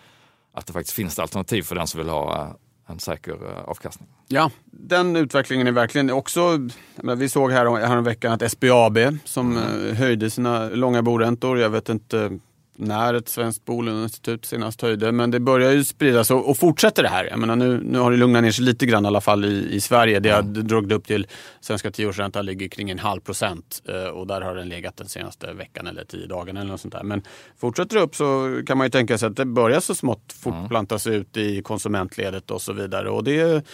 Att 0.54 0.68
det 0.68 0.74
faktiskt 0.74 0.96
finns 0.96 1.20
alternativ 1.20 1.64
för 1.64 1.76
den 1.76 1.88
som 1.88 1.98
vill 1.98 2.10
ha 2.10 2.56
en 2.88 3.00
säker 3.00 3.32
eh, 3.32 3.64
avkastning. 3.64 4.10
Ja, 4.28 4.52
den 4.66 5.16
utvecklingen 5.16 5.68
är 5.68 5.72
verkligen 5.72 6.10
också... 6.10 6.70
Vi 7.18 7.30
såg 7.30 7.52
här, 7.52 7.86
här 7.88 7.98
en 7.98 8.04
veckan 8.04 8.32
att 8.32 8.52
SBAB 8.52 8.98
som 9.26 9.58
mm. 9.58 9.96
höjde 9.96 10.30
sina 10.30 10.70
långa 10.70 11.02
boräntor. 11.02 11.60
Jag 11.60 11.70
vet 11.70 11.90
inte 11.90 12.40
när 12.76 13.14
ett 13.14 13.30
svenskt 13.30 13.66
bolåneinstitut 13.66 14.46
senast 14.46 14.82
höjde. 14.82 15.12
Men 15.12 15.32
det 15.32 15.40
börjar 15.40 15.72
ju 15.72 15.84
spridas 15.84 16.32
och, 16.32 16.50
och 16.50 16.58
fortsätter 16.58 17.04
det 17.04 17.10
här. 17.10 17.26
Jag 17.26 17.40
menar, 17.40 17.56
nu, 17.56 17.82
nu 17.84 18.00
har 18.00 18.12
det 18.12 18.18
lugnat 18.18 18.44
ner 18.44 18.52
sig 18.52 18.66
lite 18.66 18.86
grann 18.86 19.06
i 19.06 19.08
alla 19.08 19.22
fall 19.22 19.46
i, 19.46 19.76
i 19.76 19.82
Sverige. 19.82 20.20
Det 20.20 20.30
har 20.30 20.40
mm. 20.40 20.68
dragit 20.68 20.92
upp 20.92 21.08
till 21.08 21.28
svenska 21.62 21.92
tioårsräntan 21.92 22.46
ligger 22.46 22.68
kring 22.68 22.90
en 22.90 23.00
halv 23.00 23.22
procent 23.22 23.82
eh, 23.90 24.04
och 24.04 24.28
där 24.28 24.42
har 24.42 24.56
den 24.56 24.70
legat 24.70 24.98
den 24.98 25.08
senaste 25.08 25.54
veckan 25.54 25.88
eller 25.88 26.04
tio 26.06 26.28
dagarna 26.28 26.60
eller 26.60 26.72
något 26.72 26.82
sånt 26.82 26.94
där. 26.94 27.04
Men 27.04 27.22
fortsätter 27.58 27.96
det 27.96 28.02
upp 28.02 28.16
så 28.16 28.62
kan 28.68 28.78
man 28.78 28.88
ju 28.88 28.92
tänka 28.92 29.18
sig 29.18 29.28
att 29.28 29.38
det 29.38 29.46
börjar 29.46 29.80
så 29.80 29.96
smått 29.96 30.36
mm. 30.46 30.88
ut 31.06 31.38
i 31.38 31.62
konsumentledet 31.62 32.52
och 32.52 32.62
så 32.62 32.74
vidare. 32.74 33.10
Och 33.10 33.24
det 33.24 33.66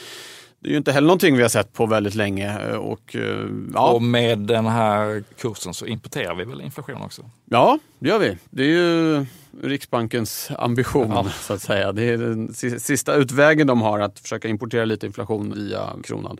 det 0.60 0.70
är 0.70 0.72
ju 0.72 0.78
inte 0.78 0.92
heller 0.92 1.08
någonting 1.08 1.36
vi 1.36 1.42
har 1.42 1.50
sett 1.50 1.74
på 1.74 1.86
väldigt 1.86 2.16
länge. 2.16 2.60
Eh, 2.60 2.75
och, 2.75 3.16
eh, 3.16 3.46
ja. 3.74 3.92
och 3.92 4.01
med 4.01 4.39
den 4.39 4.66
här 4.66 5.24
kursen 5.38 5.74
så 5.74 5.86
importerar 5.86 6.36
vi 6.36 6.44
väl 6.44 6.62
inflation 6.62 7.01
också? 7.01 7.30
Ja, 7.46 7.80
det 8.00 8.10
gör 8.10 8.20
vi. 8.20 8.38
Det 8.50 8.63
är 8.63 8.68
ju 8.68 9.25
Riksbankens 9.62 10.51
ambition 10.58 11.12
ja. 11.12 11.30
så 11.30 11.54
att 11.54 11.62
säga. 11.62 11.92
Det 11.92 12.04
är 12.04 12.18
den 12.18 12.54
sista 12.80 13.16
utvägen 13.16 13.68
de 13.68 13.82
har 13.82 14.00
att 14.00 14.20
försöka 14.20 14.48
importera 14.48 14.86
lite 14.86 15.06
inflation 15.06 15.54
via 15.56 15.89
kronan. 16.04 16.38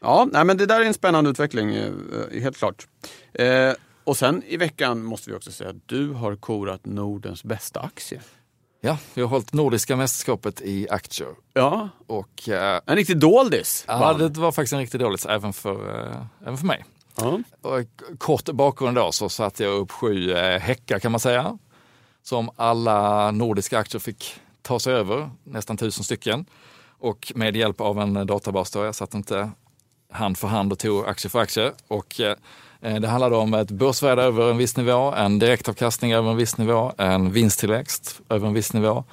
Ja, 0.00 0.28
nej, 0.32 0.44
men 0.44 0.56
det 0.56 0.66
där 0.66 0.80
är 0.80 0.84
en 0.84 0.94
spännande 0.94 1.30
utveckling, 1.30 1.74
eh, 1.74 1.92
helt 2.42 2.56
klart. 2.56 2.86
Eh, 3.32 3.72
och 4.04 4.16
sen 4.16 4.42
i 4.46 4.56
veckan 4.56 5.04
måste 5.04 5.30
vi 5.30 5.36
också 5.36 5.52
säga 5.52 5.70
att 5.70 5.88
du 5.88 6.12
har 6.12 6.36
korat 6.36 6.86
Nordens 6.86 7.44
bästa 7.44 7.80
aktie. 7.80 8.20
Ja, 8.84 8.98
vi 9.14 9.22
har 9.22 9.28
hållit 9.28 9.52
Nordiska 9.52 9.96
mästerskapet 9.96 10.60
i 10.60 10.88
aktier. 10.90 11.28
Ja, 11.52 11.88
och, 12.06 12.48
eh, 12.48 12.80
en 12.86 12.96
riktig 12.96 13.18
doldis. 13.18 13.84
Ja, 13.88 14.12
det 14.14 14.36
var 14.40 14.52
faktiskt 14.52 14.72
en 14.72 14.78
riktig 14.78 15.00
doldis 15.00 15.26
även 15.26 15.52
för, 15.52 16.06
eh, 16.10 16.22
även 16.40 16.58
för 16.58 16.66
mig. 16.66 16.84
Uh 17.22 17.38
och, 17.62 18.18
kort 18.18 18.44
bakgrund 18.44 18.96
då 18.96 19.12
så 19.12 19.28
satte 19.28 19.64
jag 19.64 19.74
upp 19.74 19.90
sju 19.90 20.32
eh, 20.32 20.60
häckar 20.60 20.98
kan 20.98 21.12
man 21.12 21.20
säga. 21.20 21.58
Som 22.22 22.50
alla 22.56 23.30
nordiska 23.30 23.78
aktier 23.78 24.00
fick 24.00 24.34
ta 24.62 24.78
sig 24.78 24.92
över, 24.94 25.30
nästan 25.44 25.76
tusen 25.76 26.04
stycken. 26.04 26.46
Och 26.98 27.32
med 27.34 27.56
hjälp 27.56 27.80
av 27.80 28.00
en 28.00 28.26
databas 28.26 28.70
då, 28.70 28.84
jag 28.84 28.94
satt 28.94 29.14
inte 29.14 29.50
hand 30.10 30.38
för 30.38 30.48
hand 30.48 30.72
och 30.72 30.78
tog 30.78 31.06
aktie 31.06 31.30
för 31.30 31.38
aktie. 31.38 31.72
Och, 31.88 32.20
Eh, 32.20 32.36
det 32.82 33.08
handlade 33.08 33.36
om 33.36 33.54
ett 33.54 33.70
börsvärde 33.70 34.22
över 34.22 34.50
en 34.50 34.56
viss 34.56 34.76
nivå, 34.76 35.12
en 35.12 35.38
direktavkastning 35.38 36.12
över 36.12 36.30
en 36.30 36.36
viss 36.36 36.58
nivå, 36.58 36.92
en 36.98 37.32
vinsttillväxt 37.32 38.20
över 38.28 38.46
en 38.46 38.54
viss 38.54 38.72
nivå, 38.72 39.04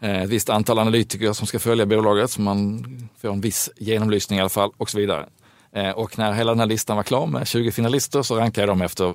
eh, 0.00 0.22
ett 0.22 0.28
visst 0.28 0.50
antal 0.50 0.78
analytiker 0.78 1.32
som 1.32 1.46
ska 1.46 1.58
följa 1.58 1.86
bolaget 1.86 2.30
så 2.30 2.40
man 2.40 2.84
får 3.20 3.28
en 3.28 3.40
viss 3.40 3.70
genomlysning 3.76 4.38
i 4.38 4.40
alla 4.40 4.48
fall 4.48 4.70
och 4.76 4.90
så 4.90 4.98
vidare. 4.98 5.26
Eh, 5.72 5.90
och 5.90 6.18
när 6.18 6.32
hela 6.32 6.52
den 6.52 6.60
här 6.60 6.66
listan 6.66 6.96
var 6.96 7.02
klar 7.02 7.26
med 7.26 7.46
20 7.46 7.72
finalister 7.72 8.22
så 8.22 8.36
rankade 8.36 8.62
jag 8.62 8.68
dem 8.68 8.82
efter 8.82 9.14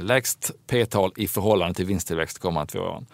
lägst 0.00 0.50
P-tal 0.66 1.12
i 1.16 1.28
förhållande 1.28 1.74
till 1.74 1.86
vinsttillväxt 1.86 2.38
kommande 2.38 2.72
två 2.72 2.78
åren. 2.78 3.06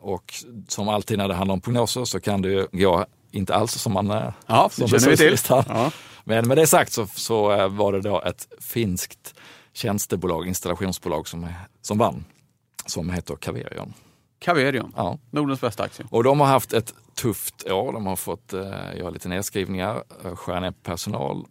Och 0.00 0.34
som 0.68 0.88
alltid 0.88 1.18
när 1.18 1.28
det 1.28 1.34
handlar 1.34 1.52
om 1.52 1.60
prognoser 1.60 2.04
så 2.04 2.20
kan 2.20 2.42
det 2.42 2.48
ju 2.48 2.66
gå 2.72 3.06
inte 3.32 3.54
alls 3.54 3.72
som 3.72 3.92
man 3.92 4.32
ja, 4.46 4.68
som 4.72 4.88
känner 4.88 5.08
vi 5.08 5.16
till. 5.16 5.36
Ja. 5.48 5.90
Men 6.28 6.48
med 6.48 6.56
det 6.56 6.66
sagt 6.66 6.92
så, 6.92 7.06
så 7.06 7.68
var 7.68 7.92
det 7.92 8.00
då 8.00 8.22
ett 8.22 8.48
finskt 8.60 9.34
tjänstebolag, 9.72 10.46
installationsbolag 10.46 11.28
som, 11.28 11.46
som 11.80 11.98
vann, 11.98 12.24
som 12.86 13.10
heter 13.10 13.36
Caverion. 13.36 13.94
Caverion, 14.38 14.92
ja. 14.96 15.18
Nordens 15.30 15.60
bästa 15.60 15.82
aktie. 15.82 16.06
Och 16.10 16.24
de 16.24 16.40
har 16.40 16.46
haft 16.46 16.72
ett 16.72 16.94
tufft 17.14 17.70
år. 17.70 17.92
De 17.92 18.06
har 18.06 18.16
fått 18.16 18.52
eh, 18.52 18.60
göra 18.96 19.10
lite 19.10 19.28
nedskrivningar, 19.28 20.02
eh, 20.24 20.36
skära 20.36 20.60
ner 20.60 20.70
personal. 20.70 21.44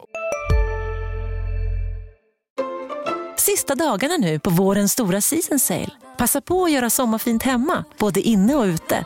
Sista 3.37 3.75
dagarna 3.75 4.17
nu 4.17 4.39
på 4.39 4.49
vårens 4.49 4.91
stora 4.91 5.21
season 5.21 5.59
sale. 5.59 5.91
Passa 6.17 6.41
på 6.41 6.63
att 6.63 6.71
göra 6.71 6.89
sommarfint 6.89 7.43
hemma, 7.43 7.83
både 7.99 8.21
inne 8.21 8.55
och 8.55 8.63
ute. 8.63 9.05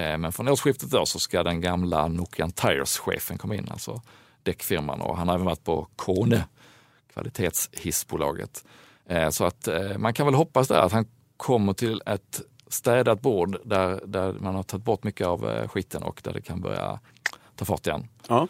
men 0.00 0.32
från 0.32 0.48
årsskiftet 0.48 0.90
då 0.90 1.06
så 1.06 1.18
ska 1.18 1.42
den 1.42 1.60
gamla 1.60 2.08
Nokian 2.08 2.52
Tires-chefen 2.52 3.38
komma 3.38 3.54
in, 3.54 3.68
alltså 3.70 4.02
däckfirman. 4.42 5.00
Och 5.00 5.16
han 5.16 5.28
har 5.28 5.34
även 5.34 5.46
varit 5.46 5.64
på 5.64 5.88
Kone, 5.96 6.44
kvalitetshissbolaget. 7.12 8.64
Eh, 9.06 9.30
så 9.30 9.44
att 9.44 9.68
eh, 9.68 9.98
man 9.98 10.14
kan 10.14 10.26
väl 10.26 10.34
hoppas 10.34 10.68
där 10.68 10.78
att 10.78 10.92
han 10.92 11.06
kommer 11.36 11.72
till 11.72 12.02
ett 12.06 12.40
städat 12.68 13.20
bord 13.20 13.56
där, 13.64 14.00
där 14.06 14.32
man 14.32 14.54
har 14.54 14.62
tagit 14.62 14.84
bort 14.84 15.04
mycket 15.04 15.26
av 15.26 15.50
eh, 15.50 15.68
skiten 15.68 16.02
och 16.02 16.20
där 16.24 16.32
det 16.32 16.42
kan 16.42 16.60
börja 16.60 17.00
ta 17.56 17.64
fart 17.64 17.86
igen. 17.86 18.08
Ja. 18.28 18.48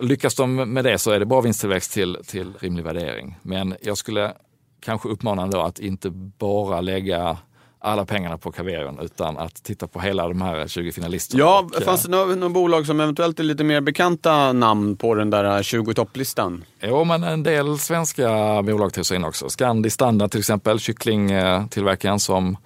Lyckas 0.00 0.34
de 0.34 0.56
med 0.56 0.84
det 0.84 0.98
så 0.98 1.10
är 1.10 1.18
det 1.18 1.26
bra 1.26 1.40
vinsttillväxt 1.40 1.92
till, 1.92 2.18
till 2.26 2.54
rimlig 2.60 2.84
värdering. 2.84 3.38
Men 3.42 3.76
jag 3.82 3.98
skulle 3.98 4.32
kanske 4.80 5.08
uppmana 5.08 5.46
då 5.46 5.60
att 5.60 5.78
inte 5.78 6.10
bara 6.10 6.80
lägga 6.80 7.38
alla 7.82 8.06
pengarna 8.06 8.38
på 8.38 8.52
Caverion 8.52 8.98
utan 9.02 9.38
att 9.38 9.64
titta 9.64 9.86
på 9.86 10.00
hela 10.00 10.28
de 10.28 10.42
här 10.42 10.68
20 10.68 10.92
finalisterna. 10.92 11.42
Ja, 11.42 11.68
och, 11.76 11.82
fanns 11.82 12.02
det 12.02 12.10
några 12.10 12.48
bolag 12.48 12.86
som 12.86 13.00
eventuellt 13.00 13.40
är 13.40 13.44
lite 13.44 13.64
mer 13.64 13.80
bekanta 13.80 14.52
namn 14.52 14.96
på 14.96 15.14
den 15.14 15.30
där 15.30 15.62
20 15.62 15.94
topplistan? 15.94 16.64
Jo, 16.82 17.04
men 17.04 17.24
en 17.24 17.42
del 17.42 17.78
svenska 17.78 18.28
bolag 18.62 18.92
tog 18.92 19.06
sig 19.06 19.16
in 19.16 19.24
också. 19.24 19.48
Scandi 19.48 19.90
Standard 19.90 20.30
till 20.30 20.40
exempel, 20.40 20.78
kycklingtillverkaren 20.78 22.20
som 22.20 22.56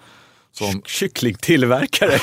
som... 0.52 0.82
Kycklingtillverkare? 0.84 2.12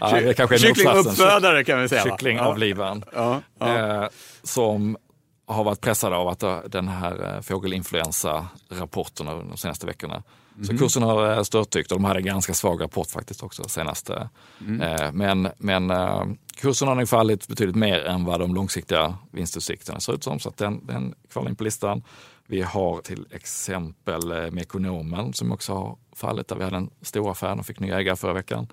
ja, 0.00 0.34
kanske 0.36 0.56
är 0.56 0.58
Kycklinguppfödare 0.58 1.64
kan 1.64 1.82
vi 1.82 1.88
säga. 1.88 2.02
Kycklingavlivaren. 2.02 3.04
Ja. 3.14 3.40
Ja. 3.58 4.02
Eh, 4.02 4.08
som 4.42 4.96
har 5.46 5.64
varit 5.64 5.80
pressade 5.80 6.16
av 6.16 6.28
att 6.28 6.72
den 6.72 6.88
här 6.88 7.34
eh, 7.34 7.40
fågelinfluensa-rapporterna 7.40 9.34
de 9.34 9.56
senaste 9.56 9.86
veckorna 9.86 10.22
Mm. 10.54 10.66
Så 10.66 10.76
kursen 10.76 11.02
har 11.02 11.36
eh, 11.36 11.42
störtdykt 11.42 11.92
och 11.92 11.98
de 11.98 12.04
hade 12.04 12.18
en 12.18 12.24
ganska 12.24 12.54
svag 12.54 12.82
rapport 12.82 13.10
faktiskt 13.10 13.42
också 13.42 13.64
senaste. 13.68 14.28
Mm. 14.60 14.80
Eh, 14.80 15.12
men, 15.12 15.48
men 15.58 15.90
eh, 15.90 16.24
kursen 16.56 16.88
har 16.88 16.94
nog 16.94 17.08
fallit 17.08 17.48
betydligt 17.48 17.76
mer 17.76 18.04
än 18.04 18.24
vad 18.24 18.40
de 18.40 18.54
långsiktiga 18.54 19.18
vinstutsikterna 19.32 20.00
ser 20.00 20.12
ut 20.12 20.24
som. 20.24 20.38
Så 20.38 20.48
att 20.48 20.56
den, 20.56 20.86
den 20.86 21.14
kvalar 21.32 21.50
in 21.50 21.56
på 21.56 21.64
listan. 21.64 22.02
Vi 22.46 22.62
har 22.62 23.00
till 23.00 23.26
exempel 23.30 24.50
Mekonomen 24.52 25.32
som 25.32 25.52
också 25.52 25.72
har 25.74 25.96
fallit 26.16 26.48
där 26.48 26.56
vi 26.56 26.64
hade 26.64 26.76
en 26.76 26.90
stor 27.02 27.30
affär 27.30 27.58
och 27.58 27.66
fick 27.66 27.80
nya 27.80 27.98
ägare 27.98 28.16
förra 28.16 28.32
veckan. 28.32 28.68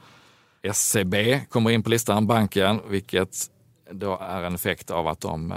SCB 0.64 1.42
kommer 1.50 1.72
in 1.72 1.84
på 1.84 1.90
listan, 1.90 2.28
banken, 2.28 2.80
vilket 2.88 3.38
då 3.92 4.18
är 4.22 4.44
en 4.44 4.56
effekt 4.56 4.92
av 4.92 5.08
att 5.08 5.22
de 5.22 5.54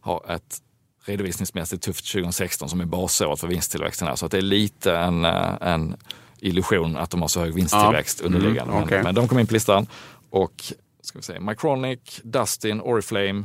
har 0.00 0.24
ett 0.28 0.62
redovisningsmässigt 1.08 1.82
tufft 1.82 2.12
2016 2.12 2.68
som 2.68 2.80
är 2.80 2.84
basåret 2.84 3.40
för 3.40 3.48
vinsttillväxten. 3.48 4.08
Här. 4.08 4.16
Så 4.16 4.26
att 4.26 4.32
det 4.32 4.38
är 4.38 4.42
lite 4.42 4.96
en, 4.96 5.24
eh, 5.24 5.54
en 5.60 5.96
illusion 6.38 6.96
att 6.96 7.10
de 7.10 7.20
har 7.20 7.28
så 7.28 7.40
hög 7.40 7.54
vinsttillväxt 7.54 8.20
ja. 8.20 8.26
underliggande. 8.26 8.72
Mm, 8.72 8.84
okay. 8.84 8.96
men, 8.96 9.04
men, 9.04 9.14
de 9.14 9.28
kom 9.28 9.38
in 9.38 9.46
på 9.46 9.52
listan. 9.52 9.86
Och 10.30 10.72
ska 11.00 11.18
vi 11.18 11.22
säga, 11.22 11.40
Mycronic, 11.40 12.20
Dustin, 12.22 12.80
Oriflame. 12.80 13.44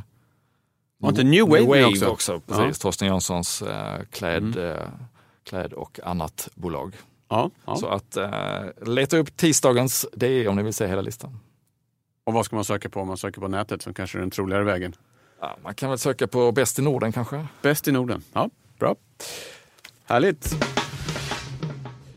Var 0.98 1.08
inte 1.10 1.24
New 1.24 1.48
Wave, 1.48 1.60
New 1.60 1.68
Wave 1.68 1.86
också? 1.86 2.06
också 2.06 2.40
precis. 2.40 2.64
Ja. 2.66 2.72
Torsten 2.82 3.08
Janssons 3.08 3.62
äh, 3.62 4.00
kläd, 4.10 4.42
mm. 4.42 4.70
äh, 4.70 4.76
kläd 5.44 5.72
och 5.72 6.00
annat 6.04 6.48
bolag. 6.54 6.96
Ja, 7.28 7.50
ja. 7.64 7.76
Så 7.76 7.86
att 7.86 8.16
äh, 8.16 8.30
leta 8.86 9.16
upp 9.16 9.36
tisdagens 9.36 10.06
DE 10.12 10.48
om 10.48 10.56
ni 10.56 10.62
vill 10.62 10.74
se 10.74 10.86
hela 10.86 11.02
listan. 11.02 11.38
Och 12.24 12.32
vad 12.32 12.46
ska 12.46 12.56
man 12.56 12.64
söka 12.64 12.88
på 12.88 13.00
om 13.00 13.08
man 13.08 13.16
söker 13.16 13.40
på 13.40 13.48
nätet 13.48 13.82
som 13.82 13.94
kanske 13.94 14.18
är 14.18 14.20
den 14.20 14.30
troligare 14.30 14.64
vägen? 14.64 14.94
Ja, 15.42 15.56
man 15.62 15.74
kan 15.74 15.88
väl 15.88 15.98
söka 15.98 16.26
på 16.26 16.52
Bäst 16.52 16.78
i 16.78 16.82
Norden 16.82 17.12
kanske? 17.12 17.46
Bäst 17.62 17.88
i 17.88 17.92
Norden, 17.92 18.22
ja 18.32 18.50
bra. 18.78 18.94
Härligt. 20.04 20.54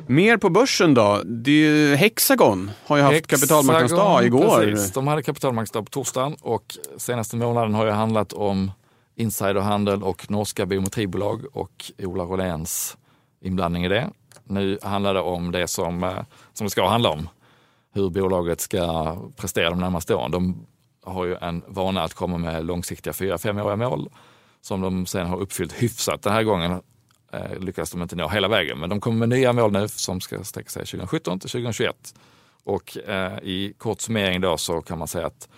Mer 0.08 0.38
på 0.38 0.50
börsen 0.50 0.94
då? 0.94 1.22
Det, 1.25 1.96
Hexagon 1.96 2.72
har 2.86 2.98
ju 2.98 3.03
haft 3.03 3.13
Hexagon, 3.13 3.39
kapitalmarknadsdag 3.39 4.25
igår. 4.25 4.60
Precis. 4.60 4.94
De 4.94 5.08
hade 5.08 5.24
kapitalmarknadsdag 5.24 5.86
på 5.86 5.89
torsdagen 5.89 6.36
och 6.41 6.77
senaste 6.98 7.36
månaden 7.36 7.74
har 7.74 7.86
ju 7.86 7.91
handlat 7.91 8.34
om 8.34 8.72
insiderhandel 9.15 10.03
och 10.03 10.32
norska 10.32 10.65
biometribolag 10.65 11.46
och 11.53 11.91
Ola 11.98 12.24
Rolléns 12.24 12.98
inblandning 13.41 13.86
i 13.86 13.89
det. 13.89 14.10
Nu 14.44 14.79
handlar 14.82 15.13
det 15.13 15.22
om 15.22 15.51
det 15.51 15.67
som, 15.67 16.03
eh, 16.03 16.17
som 16.53 16.65
det 16.65 16.72
ska 16.72 16.88
handla 16.88 17.10
om. 17.10 17.29
Hur 17.94 18.10
bolaget 18.10 18.62
ska 18.62 19.15
prestera 19.36 19.70
de 19.70 19.79
närmaste 19.79 20.15
åren. 20.15 20.32
De 20.32 20.65
har 21.06 21.26
ju 21.26 21.36
en 21.36 21.64
vana 21.68 22.04
att 22.04 22.14
komma 22.14 22.38
med 22.38 22.66
långsiktiga 22.66 23.14
fyra, 23.14 23.38
femåriga 23.38 23.76
mål 23.76 24.10
som 24.62 24.82
de 24.82 25.06
sen 25.06 25.28
har 25.28 25.38
uppfyllt 25.38 25.74
hyfsat. 25.74 26.22
Den 26.22 26.34
här 26.34 26.44
gången 26.44 26.82
eh, 27.32 27.60
lyckas 27.60 27.92
de 27.92 28.02
inte 28.02 28.16
nå 28.16 28.28
hela 28.28 28.48
vägen, 28.48 28.80
men 28.80 28.90
de 28.90 29.00
kommer 29.00 29.18
med 29.18 29.30
nya 29.30 29.54
mål 29.54 29.72
nu 29.72 29.88
som 29.88 30.22
ska 30.22 30.44
sträcka 30.44 30.70
sig 30.70 30.86
2017 30.86 31.40
till 31.40 31.50
2021. 31.50 32.14
Och 32.64 32.98
eh, 32.98 33.40
i 33.44 33.74
kort 33.78 34.02
summering 34.02 34.42
då 34.42 34.58
så 34.58 34.82
kan 34.82 34.98
man 35.00 35.08
säga 35.08 35.28
att 35.28 35.50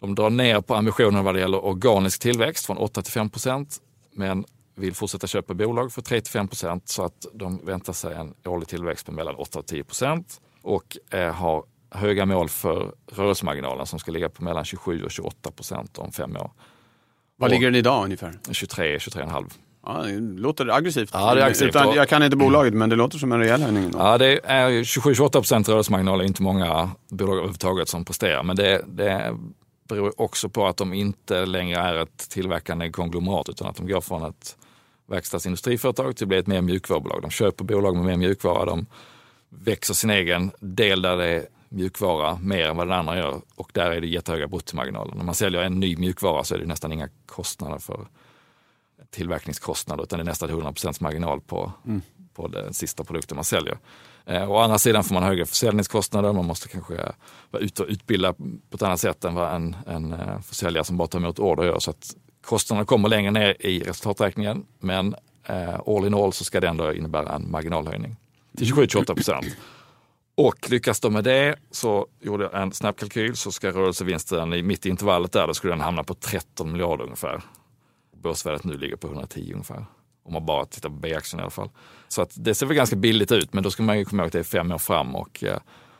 de 0.00 0.14
drar 0.14 0.30
ner 0.30 0.60
på 0.60 0.74
ambitionen 0.74 1.24
vad 1.24 1.34
det 1.34 1.40
gäller 1.40 1.64
organisk 1.64 2.22
tillväxt 2.22 2.66
från 2.66 2.78
8 2.78 3.02
till 3.02 3.12
5 3.12 3.30
procent, 3.30 3.78
men 4.12 4.44
vill 4.74 4.94
fortsätta 4.94 5.26
köpa 5.26 5.54
bolag 5.54 5.92
för 5.92 6.02
3 6.02 6.20
till 6.20 6.32
5 6.32 6.48
procent 6.48 6.88
så 6.88 7.04
att 7.04 7.26
de 7.32 7.64
väntar 7.64 7.92
sig 7.92 8.14
en 8.14 8.34
årlig 8.44 8.68
tillväxt 8.68 9.06
på 9.06 9.12
mellan 9.12 9.34
8 9.34 9.58
och 9.58 9.66
10 9.66 9.84
procent 9.84 10.40
och 10.62 10.96
eh, 11.10 11.32
har 11.32 11.64
höga 11.94 12.26
mål 12.26 12.48
för 12.48 12.92
rörelsemarginalen 13.12 13.86
som 13.86 13.98
ska 13.98 14.12
ligga 14.12 14.28
på 14.28 14.44
mellan 14.44 14.64
27 14.64 15.04
och 15.04 15.10
28 15.10 15.50
procent 15.50 15.98
om 15.98 16.12
fem 16.12 16.36
år. 16.36 16.50
Vad 17.36 17.50
ligger 17.50 17.66
den 17.66 17.74
idag 17.74 18.04
ungefär? 18.04 18.38
23, 18.52 18.98
23,5. 18.98 19.50
Ja, 19.86 20.02
det 20.02 20.20
låter 20.40 20.68
aggressivt. 20.76 21.10
Ja, 21.12 21.34
det 21.34 21.40
är 21.40 21.44
aggressivt. 21.44 21.68
Utan, 21.68 21.94
jag 21.94 22.08
kan 22.08 22.22
inte 22.22 22.36
bolaget, 22.36 22.74
men 22.74 22.90
det 22.90 22.96
låter 22.96 23.18
som 23.18 23.32
en 23.32 23.38
rejäl 23.38 23.62
höjning. 23.62 23.90
Ja, 23.98 24.18
det 24.18 24.40
är 24.44 24.70
27-28 24.70 25.30
procent 25.30 25.68
rörelsemarginal 25.68 26.20
är 26.20 26.24
inte 26.24 26.42
många 26.42 26.90
bolag 27.08 27.36
överhuvudtaget 27.36 27.88
som 27.88 28.04
presterar, 28.04 28.42
men 28.42 28.56
det, 28.56 28.84
det 28.86 29.36
beror 29.88 30.20
också 30.20 30.48
på 30.48 30.66
att 30.66 30.76
de 30.76 30.92
inte 30.92 31.46
längre 31.46 31.80
är 31.80 31.96
ett 31.96 32.30
tillverkande 32.30 32.90
konglomerat 32.90 33.48
utan 33.48 33.68
att 33.68 33.76
de 33.76 33.86
går 33.86 34.00
från 34.00 34.24
ett 34.24 34.56
verkstadsindustriföretag 35.06 36.16
till 36.16 36.24
att 36.24 36.28
bli 36.28 36.38
ett 36.38 36.46
mer 36.46 36.60
mjukvarubolag. 36.60 37.22
De 37.22 37.30
köper 37.30 37.64
bolag 37.64 37.96
med 37.96 38.04
mer 38.04 38.16
mjukvara, 38.16 38.64
de 38.64 38.86
växer 39.48 39.94
sin 39.94 40.10
egen 40.10 40.50
del 40.60 41.02
där 41.02 41.16
det 41.16 41.46
mjukvara 41.74 42.38
mer 42.42 42.68
än 42.68 42.76
vad 42.76 42.86
den 42.86 42.98
andra 42.98 43.18
gör 43.18 43.40
och 43.54 43.70
där 43.74 43.90
är 43.90 44.00
det 44.00 44.06
jättehöga 44.06 44.48
bruttomarginaler. 44.48 45.14
När 45.14 45.24
man 45.24 45.34
säljer 45.34 45.62
en 45.62 45.80
ny 45.80 45.96
mjukvara 45.96 46.44
så 46.44 46.54
är 46.54 46.58
det 46.58 46.66
nästan 46.66 46.92
inga 46.92 47.08
kostnader 47.26 47.78
för 47.78 48.06
tillverkningskostnader 49.10 50.02
utan 50.02 50.18
det 50.18 50.22
är 50.22 50.24
nästan 50.24 50.50
100% 50.50 51.02
marginal 51.02 51.40
på, 51.40 51.72
mm. 51.86 52.02
på 52.34 52.48
den 52.48 52.74
sista 52.74 53.04
produkten 53.04 53.36
man 53.36 53.44
säljer. 53.44 53.78
Eh, 54.26 54.50
å 54.50 54.58
andra 54.58 54.78
sidan 54.78 55.04
får 55.04 55.14
man 55.14 55.22
högre 55.22 55.46
försäljningskostnader, 55.46 56.32
man 56.32 56.44
måste 56.44 56.68
kanske 56.68 56.94
vara 57.50 57.62
ute 57.62 57.82
och 57.82 57.88
utbilda 57.88 58.32
på 58.32 58.74
ett 58.74 58.82
annat 58.82 59.00
sätt 59.00 59.24
än 59.24 59.34
vad 59.34 59.54
en, 59.54 59.76
en 59.86 60.12
eh, 60.12 60.40
försäljare 60.40 60.84
som 60.84 60.96
bara 60.96 61.08
tar 61.08 61.18
emot 61.18 61.38
order 61.38 61.64
gör. 61.64 61.78
Så 61.78 61.90
att 61.90 62.16
kostnaderna 62.44 62.86
kommer 62.86 63.08
längre 63.08 63.30
ner 63.30 63.66
i 63.66 63.80
resultaträkningen 63.80 64.66
men 64.78 65.14
eh, 65.44 65.80
all 65.86 66.06
in 66.06 66.14
all 66.14 66.32
så 66.32 66.44
ska 66.44 66.60
det 66.60 66.68
ändå 66.68 66.92
innebära 66.92 67.34
en 67.34 67.50
marginalhöjning 67.50 68.16
till 68.56 68.74
27-28 68.74 69.14
procent. 69.14 69.46
Och 70.36 70.70
lyckas 70.70 71.00
de 71.00 71.12
med 71.12 71.24
det 71.24 71.56
så 71.70 72.06
gjorde 72.20 72.44
jag 72.44 72.62
en 72.62 72.72
snabb 72.72 72.96
kalkyl 72.96 73.36
så 73.36 73.52
ska 73.52 73.70
rörelsevinsten 73.70 74.52
i 74.52 74.62
mitt 74.62 74.86
intervallet 74.86 75.32
där, 75.32 75.46
då 75.46 75.54
skulle 75.54 75.72
den 75.72 75.80
hamna 75.80 76.04
på 76.04 76.14
13 76.14 76.72
miljarder 76.72 77.04
ungefär. 77.04 77.42
Börsvärdet 78.22 78.64
nu 78.64 78.78
ligger 78.78 78.96
på 78.96 79.06
110 79.06 79.50
ungefär. 79.52 79.86
Om 80.24 80.32
man 80.32 80.46
bara 80.46 80.64
tittar 80.64 80.88
på 80.88 80.94
B-aktien 80.94 81.40
i 81.40 81.42
alla 81.42 81.50
fall. 81.50 81.70
Så 82.08 82.22
att 82.22 82.30
det 82.34 82.54
ser 82.54 82.66
väl 82.66 82.76
ganska 82.76 82.96
billigt 82.96 83.32
ut 83.32 83.52
men 83.52 83.62
då 83.62 83.70
ska 83.70 83.82
man 83.82 83.98
ju 83.98 84.04
komma 84.04 84.22
ihåg 84.22 84.26
att 84.26 84.32
det 84.32 84.38
är 84.38 84.42
fem 84.42 84.72
år 84.72 84.78
fram. 84.78 85.16
Och, 85.16 85.44
eh, 85.44 85.58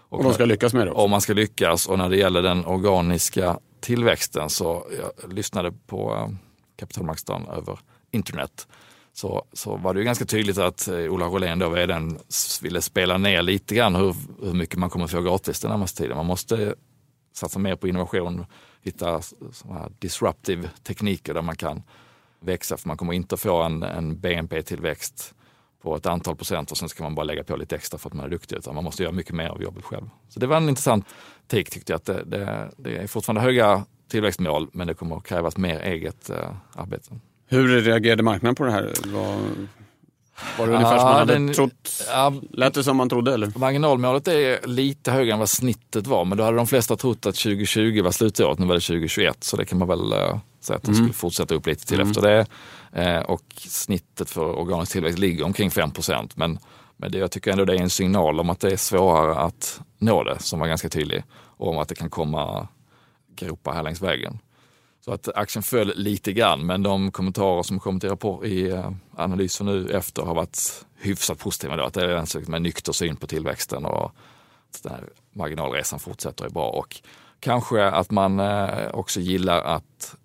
och, 0.09 0.19
och 0.19 0.25
de 0.25 0.35
ska 0.35 0.45
lyckas 0.45 0.75
med 0.75 0.87
det 0.87 0.91
också. 0.91 1.03
Om 1.03 1.11
man 1.11 1.21
ska 1.21 1.33
lyckas 1.33 1.89
och 1.89 1.99
när 1.99 2.09
det 2.09 2.17
gäller 2.17 2.43
den 2.43 2.65
organiska 2.65 3.59
tillväxten 3.81 4.51
så 4.51 4.87
jag 4.99 5.33
lyssnade 5.33 5.73
på 5.87 6.15
eh, 6.15 6.29
kapitalmarknadsdagen 6.77 7.47
över 7.49 7.79
internet 8.11 8.67
så, 9.15 9.47
så 9.53 9.77
var 9.77 9.95
det 9.95 10.01
ju 10.01 10.05
ganska 10.05 10.25
tydligt 10.25 10.59
att 10.59 10.89
eh, 10.89 10.95
Ola 10.95 11.27
Rolén, 11.27 11.59
då 11.59 11.69
vdn, 11.69 12.19
ville 12.63 12.83
spela 12.83 13.19
ner 13.19 13.43
lite 13.43 13.75
grann 13.75 13.95
hur, 13.95 14.15
hur 14.43 14.53
mycket 14.53 14.77
man 14.77 14.91
kommer 14.91 15.07
få 15.07 15.21
gratis 15.21 15.61
den 15.61 15.71
närmaste 15.71 16.03
tiden. 16.03 16.17
Man 16.17 16.27
måste 16.27 16.75
satsa 17.33 17.59
mer 17.59 17.77
på 17.77 17.89
innovation, 17.89 18.47
hitta 18.83 19.21
disruptive 19.99 20.71
tekniker 20.83 21.35
där 21.35 21.43
man 21.43 21.57
kan 21.57 21.83
växa, 22.41 22.77
för 22.77 22.89
man 22.89 22.97
kommer 22.97 23.13
inte 23.13 23.37
få 23.37 23.63
en, 23.63 23.83
en 23.83 24.21
BNP-tillväxt 24.21 25.35
på 25.83 25.97
ett 25.97 26.07
antal 26.07 26.37
procent 26.37 26.71
och 26.71 26.77
sen 26.77 26.89
ska 26.89 27.03
man 27.03 27.15
bara 27.15 27.25
lägga 27.25 27.45
på 27.45 27.57
lite 27.57 27.77
extra 27.77 27.99
för 27.99 28.11
att 28.11 28.15
man 28.15 28.25
är 28.25 28.31
duktig, 28.31 28.57
utan 28.57 28.75
man 28.75 28.85
måste 28.85 29.03
göra 29.03 29.13
mycket 29.13 29.35
mer 29.35 29.49
av 29.49 29.63
jobbet 29.63 29.85
själv. 29.85 30.11
Så 30.29 30.41
det 30.41 30.47
var 30.47 30.57
en 30.57 30.69
intressant 30.69 31.07
take 31.47 31.71
tyckte 31.71 31.93
jag, 31.93 31.97
att 31.97 32.05
det, 32.05 32.25
det, 32.25 32.71
det 32.77 32.97
är 32.97 33.07
fortfarande 33.07 33.41
höga 33.41 33.85
tillväxtmål, 34.09 34.69
men 34.73 34.87
det 34.87 34.95
kommer 34.95 35.17
att 35.17 35.25
krävas 35.25 35.57
mer 35.57 35.81
eget 35.81 36.31
eh, 36.31 36.55
arbete. 36.75 37.15
Hur 37.55 37.81
reagerade 37.81 38.23
marknaden 38.23 38.55
på 38.55 38.65
det 38.65 38.71
här? 38.71 38.93
Var, 39.05 39.37
var 40.59 40.67
det 40.67 40.73
ungefär 40.73 40.99
som 40.99 41.09
man 41.09 41.19
hade 41.19 41.33
den, 41.33 41.53
trott? 41.53 42.05
Ja, 42.09 42.33
Lät 42.51 42.75
det 42.75 42.85
som 42.85 42.97
man 42.97 43.09
trodde 43.09 43.35
eller? 43.35 43.59
Marginalmålet 43.59 44.29
är 44.29 44.67
lite 44.67 45.11
högre 45.11 45.33
än 45.33 45.39
vad 45.39 45.49
snittet 45.49 46.07
var, 46.07 46.25
men 46.25 46.39
då 46.39 46.45
hade 46.45 46.57
de 46.57 46.67
flesta 46.67 46.97
trott 46.97 47.27
att 47.27 47.35
2020 47.35 48.03
var 48.03 48.11
slutåret, 48.11 48.59
nu 48.59 48.67
var 48.67 48.75
det 48.75 48.81
2021, 48.81 49.45
så 49.45 49.57
det 49.57 49.65
kan 49.65 49.79
man 49.79 49.89
väl 49.89 50.13
uh, 50.13 50.39
säga 50.61 50.77
att 50.77 50.83
de 50.83 50.91
mm. 50.91 50.95
skulle 50.95 51.13
fortsätta 51.13 51.55
upp 51.55 51.67
lite 51.67 51.87
till 51.87 52.01
mm. 52.01 52.11
efter 52.11 52.23
det. 52.23 52.47
Uh, 52.99 53.23
och 53.23 53.45
snittet 53.57 54.31
för 54.31 54.59
organisk 54.59 54.93
tillväxt 54.93 55.19
ligger 55.19 55.45
omkring 55.45 55.71
5 55.71 55.91
procent, 55.91 56.37
men, 56.37 56.59
men 56.97 57.13
det, 57.13 57.19
jag 57.19 57.31
tycker 57.31 57.53
ändå 57.53 57.65
det 57.65 57.75
är 57.75 57.83
en 57.83 57.91
signal 57.91 58.41
om 58.41 58.51
att 58.51 58.61
det 58.61 58.73
är 58.73 58.77
svårare 58.77 59.35
att 59.35 59.81
nå 59.99 60.25
det, 60.25 60.39
som 60.39 60.61
var 60.61 60.67
ganska 60.67 60.89
tydlig, 60.89 61.25
och 61.33 61.69
om 61.69 61.79
att 61.79 61.89
det 61.89 61.95
kan 61.95 62.11
komma 62.11 62.69
gropar 63.37 63.73
här 63.73 63.83
längs 63.83 64.03
vägen. 64.03 64.39
Så 65.05 65.13
att 65.13 65.29
aktien 65.35 65.63
föll 65.63 65.93
lite 65.97 66.33
grann, 66.33 66.67
men 66.67 66.83
de 66.83 67.11
kommentarer 67.13 67.63
som 67.63 67.81
kommit 67.81 68.05
i, 68.05 68.09
rapport, 68.09 68.45
i 68.45 68.83
analysen 69.17 69.67
nu 69.67 69.91
efter 69.91 70.23
har 70.23 70.35
varit 70.35 70.87
hyfsat 70.97 71.39
positiva. 71.39 71.77
Då, 71.77 71.85
att 71.85 71.95
det 71.95 72.05
är 72.05 72.37
en 72.37 72.51
med 72.51 72.63
nykter 72.63 72.93
syn 72.93 73.17
på 73.17 73.27
tillväxten 73.27 73.85
och 73.85 74.05
att 74.05 74.83
den 74.83 74.93
här 74.93 75.09
marginalresan 75.33 75.99
fortsätter 75.99 76.45
är 76.45 76.49
bra. 76.49 76.71
Och 76.71 77.03
kanske 77.41 77.85
att 77.85 78.11
man 78.11 78.41
eh, 78.41 78.89
också 78.93 79.21
gillar 79.21 79.63
att, 79.63 80.17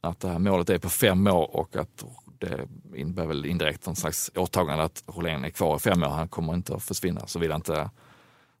att 0.00 0.20
det 0.20 0.28
här 0.28 0.38
målet 0.38 0.70
är 0.70 0.78
på 0.78 0.88
fem 0.88 1.26
år 1.26 1.56
och 1.56 1.76
att 1.76 2.04
det 2.38 2.68
innebär 2.94 3.26
väl 3.26 3.46
indirekt 3.46 3.86
någon 3.86 3.96
slags 3.96 4.30
åtagande 4.34 4.84
att 4.84 5.04
Rolén 5.06 5.44
är 5.44 5.50
kvar 5.50 5.76
i 5.76 5.78
fem 5.78 6.02
år. 6.02 6.08
Han 6.08 6.28
kommer 6.28 6.54
inte 6.54 6.74
att 6.74 6.82
försvinna 6.82 7.26
såvida 7.26 7.54
inte, 7.54 7.90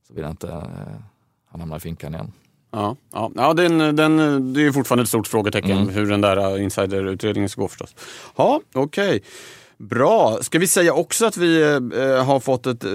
såvida 0.08 0.30
inte 0.30 0.48
eh, 0.48 1.00
han 1.46 1.60
hamnar 1.60 1.76
i 1.76 1.80
finkan 1.80 2.14
igen. 2.14 2.32
Ja, 2.70 2.96
ja. 3.12 3.30
ja 3.34 3.54
den, 3.54 3.96
den, 3.96 4.16
det 4.52 4.66
är 4.66 4.72
fortfarande 4.72 5.02
ett 5.02 5.08
stort 5.08 5.26
frågetecken 5.26 5.78
mm. 5.78 5.88
hur 5.88 6.06
den 6.06 6.20
där 6.20 6.58
insiderutredningen 6.58 7.48
ska 7.48 7.60
gå 7.60 7.68
förstås. 7.68 7.94
Ja, 8.36 8.60
okej. 8.74 9.08
Okay. 9.08 9.20
Bra. 9.78 10.38
Ska 10.42 10.58
vi 10.58 10.66
säga 10.66 10.94
också 10.94 11.26
att 11.26 11.36
vi 11.36 11.62
eh, 11.62 12.24
har 12.24 12.40
fått 12.40 12.66
ett 12.66 12.84
eh, 12.84 12.90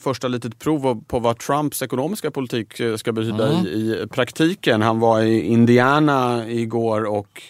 första 0.00 0.28
litet 0.28 0.58
prov 0.58 1.04
på 1.06 1.18
vad 1.18 1.38
Trumps 1.38 1.82
ekonomiska 1.82 2.30
politik 2.30 2.80
eh, 2.80 2.96
ska 2.96 3.12
betyda 3.12 3.52
mm. 3.52 3.66
i, 3.66 3.70
i, 3.70 4.06
praktiken. 4.10 4.82
Han 4.82 5.00
var 5.00 5.22
i 5.22 5.40
Indiana 5.40 6.48
igår 6.48 7.04
och 7.04 7.42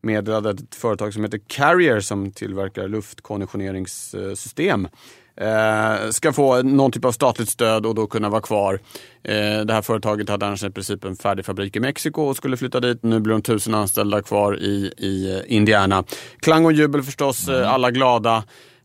meddelade 0.00 0.50
att 0.50 0.60
ett 0.60 0.74
företag 0.74 1.14
som 1.14 1.24
heter 1.24 1.40
Carrier 1.46 2.00
som 2.00 2.32
tillverkar 2.32 2.88
luftkonditioneringssystem 2.88 4.88
eh, 5.36 6.10
ska 6.10 6.32
få 6.32 6.62
någon 6.62 6.92
typ 6.92 7.04
av 7.04 7.12
statligt 7.12 7.48
stöd 7.48 7.86
och 7.86 7.94
då 7.94 8.06
kunna 8.06 8.28
vara 8.28 8.40
kvar. 8.40 8.80
Eh, 9.24 9.60
det 9.60 9.72
här 9.72 9.82
företaget 9.82 10.28
hade 10.28 10.46
annars 10.46 10.64
i 10.64 10.70
princip 10.70 11.04
en 11.04 11.16
färdig 11.16 11.44
fabrik 11.44 11.76
i 11.76 11.80
Mexiko 11.80 12.22
och 12.22 12.36
skulle 12.36 12.56
flytta 12.56 12.80
dit. 12.80 13.02
Nu 13.02 13.20
blir 13.20 13.32
de 13.32 13.42
tusen 13.42 13.74
anställda 13.74 14.22
kvar 14.22 14.56
i, 14.56 14.92
i 14.96 15.42
Indiana. 15.46 16.04
Klang 16.40 16.64
och 16.64 16.72
jubel 16.72 17.02
förstås, 17.02 17.48
mm. 17.48 17.68
alla 17.68 17.90
glada. 17.90 18.44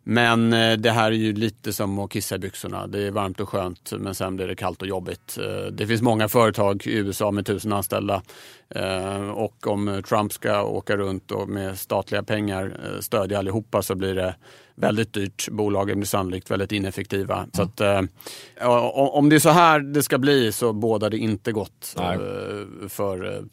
Men 0.10 0.54
eh, 0.54 0.78
det 0.78 0.92
här 0.92 1.12
är 1.12 1.16
ju 1.16 1.34
lite 1.34 1.74
som 1.74 2.00
att 2.00 2.12
kissa 2.12 2.36
i 2.36 2.40
byxorna. 2.40 2.88
Det 2.88 3.00
är 3.00 3.12
varmt 3.12 3.40
och 3.40 3.50
skönt 3.50 3.94
men 4.00 4.16
sen 4.16 4.36
blir 4.36 4.48
det 4.48 4.56
kallt 4.56 4.82
och 4.82 4.88
jobbigt. 4.88 5.38
Eh, 5.38 5.72
det 5.72 5.88
finns 5.88 6.02
många 6.02 6.30
företag 6.30 6.88
i 6.88 6.98
USA 6.98 7.32
med 7.32 7.46
tusen 7.46 7.74
anställda 7.74 8.22
eh, 8.70 9.30
och 9.30 9.68
om 9.68 10.04
Trump 10.10 10.34
ska 10.34 10.64
åka 10.64 10.98
runt 10.98 11.32
och 11.32 11.50
med 11.50 11.80
statliga 11.80 12.24
pengar 12.24 12.78
stödja 13.00 13.40
allihopa 13.40 13.82
så 13.82 13.96
blir 13.96 14.16
det 14.16 14.36
väldigt 14.76 15.14
dyrt. 15.14 15.50
Bolagen 15.50 16.00
blir 16.00 16.08
sannolikt 16.08 16.52
väldigt 16.52 16.72
ineffektiva. 16.72 17.36
Mm. 17.38 17.50
Så 17.54 17.62
att, 17.62 17.82
om 19.14 19.30
det 19.30 19.36
är 19.36 19.40
så 19.40 19.50
här 19.50 19.80
det 19.80 20.04
ska 20.04 20.18
bli 20.18 20.52
så 20.52 20.74
bådar 20.74 21.10
det 21.10 21.18
inte 21.18 21.52
gott 21.52 21.96
Nej. 21.98 22.18
för 22.90 23.46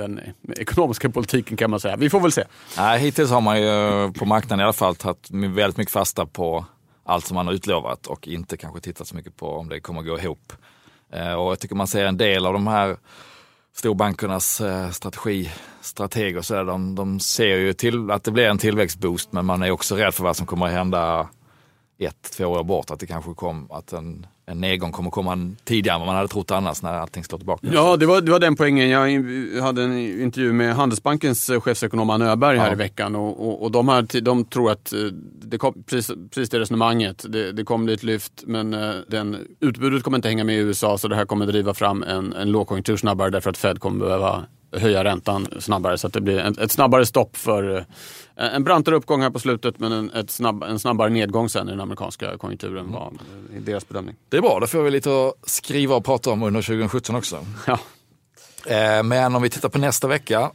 den 0.00 0.20
ekonomiska 0.56 1.10
politiken 1.10 1.56
kan 1.56 1.70
man 1.70 1.80
säga. 1.80 1.96
Vi 1.96 2.10
får 2.10 2.20
väl 2.20 2.32
se. 2.32 2.44
Nej, 2.76 3.00
hittills 3.00 3.30
har 3.30 3.40
man 3.40 3.60
ju 3.62 4.12
på 4.12 4.24
marknaden 4.24 4.60
i 4.60 4.62
alla 4.62 4.72
fall 4.72 4.96
tagit 4.96 5.30
väldigt 5.30 5.76
mycket 5.76 5.92
fasta 5.92 6.26
på 6.26 6.64
allt 7.04 7.26
som 7.26 7.34
man 7.34 7.46
har 7.46 7.54
utlovat 7.54 8.06
och 8.06 8.28
inte 8.28 8.56
kanske 8.56 8.80
tittat 8.80 9.08
så 9.08 9.16
mycket 9.16 9.36
på 9.36 9.56
om 9.56 9.68
det 9.68 9.80
kommer 9.80 10.02
gå 10.02 10.18
ihop. 10.18 10.52
Eh, 11.12 11.32
och 11.32 11.50
jag 11.50 11.58
tycker 11.58 11.74
man 11.74 11.86
ser 11.86 12.04
en 12.04 12.16
del 12.16 12.46
av 12.46 12.52
de 12.52 12.66
här 12.66 12.96
storbankernas 13.74 14.60
eh, 14.60 14.90
strategi, 14.90 15.50
strateger, 15.80 16.42
så 16.42 16.54
där, 16.54 16.64
de, 16.64 16.94
de 16.94 17.20
ser 17.20 17.56
ju 17.56 17.72
till 17.72 18.10
att 18.10 18.24
det 18.24 18.30
blir 18.30 18.44
en 18.44 18.58
tillväxtboost 18.58 19.32
men 19.32 19.46
man 19.46 19.62
är 19.62 19.70
också 19.70 19.96
rädd 19.96 20.14
för 20.14 20.24
vad 20.24 20.36
som 20.36 20.46
kommer 20.46 20.66
att 20.66 20.72
hända 20.72 21.28
ett, 22.06 22.22
två 22.22 22.46
år 22.46 22.64
bort. 22.64 22.90
Att 22.90 23.00
det 23.00 23.06
kanske 23.06 23.34
kom, 23.34 23.70
att 23.70 23.92
en 23.92 24.26
en 24.50 24.60
nedgång 24.60 24.92
kommer 24.92 25.10
komma 25.10 25.50
tidigare 25.64 25.94
än 25.94 26.00
vad 26.00 26.06
man 26.06 26.16
hade 26.16 26.28
trott 26.28 26.50
annars 26.50 26.82
när 26.82 26.92
allting 26.92 27.24
slår 27.24 27.38
tillbaka. 27.38 27.66
Ja, 27.72 27.96
det 27.96 28.06
var, 28.06 28.20
det 28.20 28.30
var 28.30 28.38
den 28.38 28.56
poängen. 28.56 28.88
Jag 28.88 29.62
hade 29.62 29.82
en 29.82 29.98
intervju 29.98 30.52
med 30.52 30.74
Handelsbankens 30.74 31.50
chefsekonom 31.60 32.10
Anna 32.10 32.30
Öberg 32.30 32.58
här 32.58 32.66
ja. 32.66 32.72
i 32.72 32.76
veckan 32.76 33.16
och, 33.16 33.48
och, 33.48 33.62
och 33.62 33.70
de, 33.70 33.88
här, 33.88 34.20
de 34.20 34.44
tror 34.44 34.70
att 34.70 34.92
eh, 34.92 34.98
det 35.42 35.58
kom, 35.58 35.82
precis, 35.86 36.16
precis 36.30 36.50
det 36.50 36.58
resonemanget. 36.60 37.24
Det, 37.28 37.52
det 37.52 37.64
bli 37.64 37.94
ett 37.94 38.02
lyft 38.02 38.32
men 38.46 38.74
eh, 38.74 38.94
den, 39.08 39.36
utbudet 39.60 40.02
kommer 40.02 40.18
inte 40.18 40.28
hänga 40.28 40.44
med 40.44 40.54
i 40.54 40.58
USA 40.58 40.98
så 40.98 41.08
det 41.08 41.16
här 41.16 41.24
kommer 41.24 41.46
driva 41.46 41.74
fram 41.74 42.02
en, 42.02 42.32
en 42.32 42.52
lågkonjunktur 42.52 42.96
snabbare 42.96 43.30
därför 43.30 43.50
att 43.50 43.56
Fed 43.56 43.80
kommer 43.80 44.04
behöva 44.04 44.44
höja 44.72 45.04
räntan 45.04 45.48
snabbare 45.58 45.98
så 45.98 46.06
att 46.06 46.12
det 46.12 46.20
blir 46.20 46.38
ett, 46.38 46.58
ett 46.58 46.72
snabbare 46.72 47.06
stopp 47.06 47.36
för 47.36 47.76
eh, 47.76 47.84
en 48.54 48.64
brantare 48.64 48.96
uppgång 48.96 49.22
här 49.22 49.30
på 49.30 49.38
slutet 49.38 49.78
men 49.78 49.92
en, 49.92 50.10
ett 50.10 50.30
snabb, 50.30 50.62
en 50.62 50.78
snabbare 50.78 51.10
nedgång 51.10 51.48
sen 51.48 51.68
i 51.68 51.70
den 51.70 51.80
amerikanska 51.80 52.38
konjunkturen 52.38 52.92
var 52.92 53.12
i 53.56 53.58
deras 53.58 53.88
bedömning. 53.88 54.16
Det 54.28 54.36
är 54.36 54.40
bra, 54.40 54.58
då 54.60 54.66
får 54.66 54.82
vi 54.82 54.90
lite 54.90 55.10
att 55.10 55.50
skriva 55.50 55.94
och 55.94 56.04
prata 56.04 56.30
om 56.30 56.42
under 56.42 56.62
2017 56.62 57.16
också. 57.16 57.46
Ja. 57.66 57.78
Eh, 58.66 59.02
Men 59.02 59.34
om 59.34 59.42
vi 59.42 59.50
tittar 59.50 59.68
på 59.68 59.78
nästa 59.78 60.08
vecka, 60.08 60.50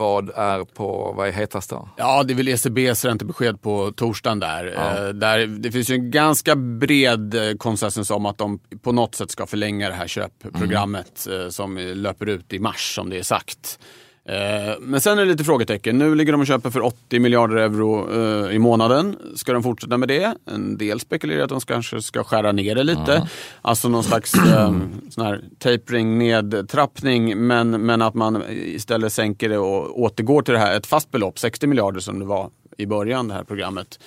vad 0.00 0.30
är 0.34 0.64
på, 0.64 1.12
vad 1.16 1.28
är 1.28 1.32
hetast 1.32 1.70
då? 1.70 1.88
Ja, 1.96 2.22
det 2.22 2.32
är 2.32 2.36
väl 2.36 2.48
ECBs 2.48 3.04
räntebesked 3.04 3.62
på 3.62 3.92
torsdagen 3.92 4.40
där. 4.40 4.74
Ja. 4.76 5.06
Eh, 5.06 5.08
där 5.08 5.46
det 5.46 5.72
finns 5.72 5.90
ju 5.90 5.94
en 5.94 6.10
ganska 6.10 6.56
bred 6.56 7.34
eh, 7.34 7.56
konsensus 7.56 8.10
om 8.10 8.26
att 8.26 8.38
de 8.38 8.58
på 8.82 8.92
något 8.92 9.14
sätt 9.14 9.30
ska 9.30 9.46
förlänga 9.46 9.88
det 9.88 9.94
här 9.94 10.06
köpprogrammet 10.06 11.26
eh, 11.30 11.48
som 11.48 11.76
löper 11.76 12.28
ut 12.28 12.52
i 12.52 12.58
mars 12.58 12.94
som 12.94 13.10
det 13.10 13.18
är 13.18 13.22
sagt. 13.22 13.78
Eh, 14.28 14.74
Men 14.80 15.00
sen 15.00 15.18
är 15.18 15.22
det 15.22 15.30
lite 15.30 15.44
frågetecken. 15.44 15.98
Nu 15.98 16.14
ligger 16.14 16.32
de 16.32 16.40
och 16.40 16.46
köper 16.46 16.70
för 16.70 16.80
80 16.80 17.18
miljarder 17.20 17.56
euro 17.56 18.08
eh, 18.12 18.54
i 18.54 18.58
månaden. 18.58 19.16
Ska 19.34 19.52
de 19.52 19.62
fortsätta 19.62 19.96
med 19.96 20.08
det? 20.08 20.34
En 20.46 20.78
del 20.78 21.00
spekulerar 21.00 21.42
att 21.42 21.48
de 21.48 21.60
kanske 21.60 22.02
ska 22.02 22.24
skära 22.24 22.52
ner 22.52 22.74
det 22.74 22.82
lite. 22.82 23.28
Alltså 23.62 23.88
någon 23.88 24.04
slags 24.04 24.34
eh, 24.34 24.72
sån 25.10 25.26
här 25.26 25.44
tapering, 25.58 26.18
nedtrappning. 26.18 27.46
Men, 27.46 27.70
men 27.70 28.02
att 28.02 28.14
man 28.14 28.42
istället 28.50 29.12
sänker 29.12 29.48
det 29.48 29.58
och 29.58 30.00
återgår 30.00 30.42
till 30.42 30.54
det 30.54 30.60
här, 30.60 30.76
ett 30.76 30.86
fast 30.86 31.10
belopp, 31.10 31.38
60 31.38 31.66
miljarder 31.66 32.00
som 32.00 32.18
det 32.18 32.24
var 32.24 32.50
i 32.78 32.86
början, 32.86 33.28
det 33.28 33.34
här 33.34 33.44
programmet 33.44 33.98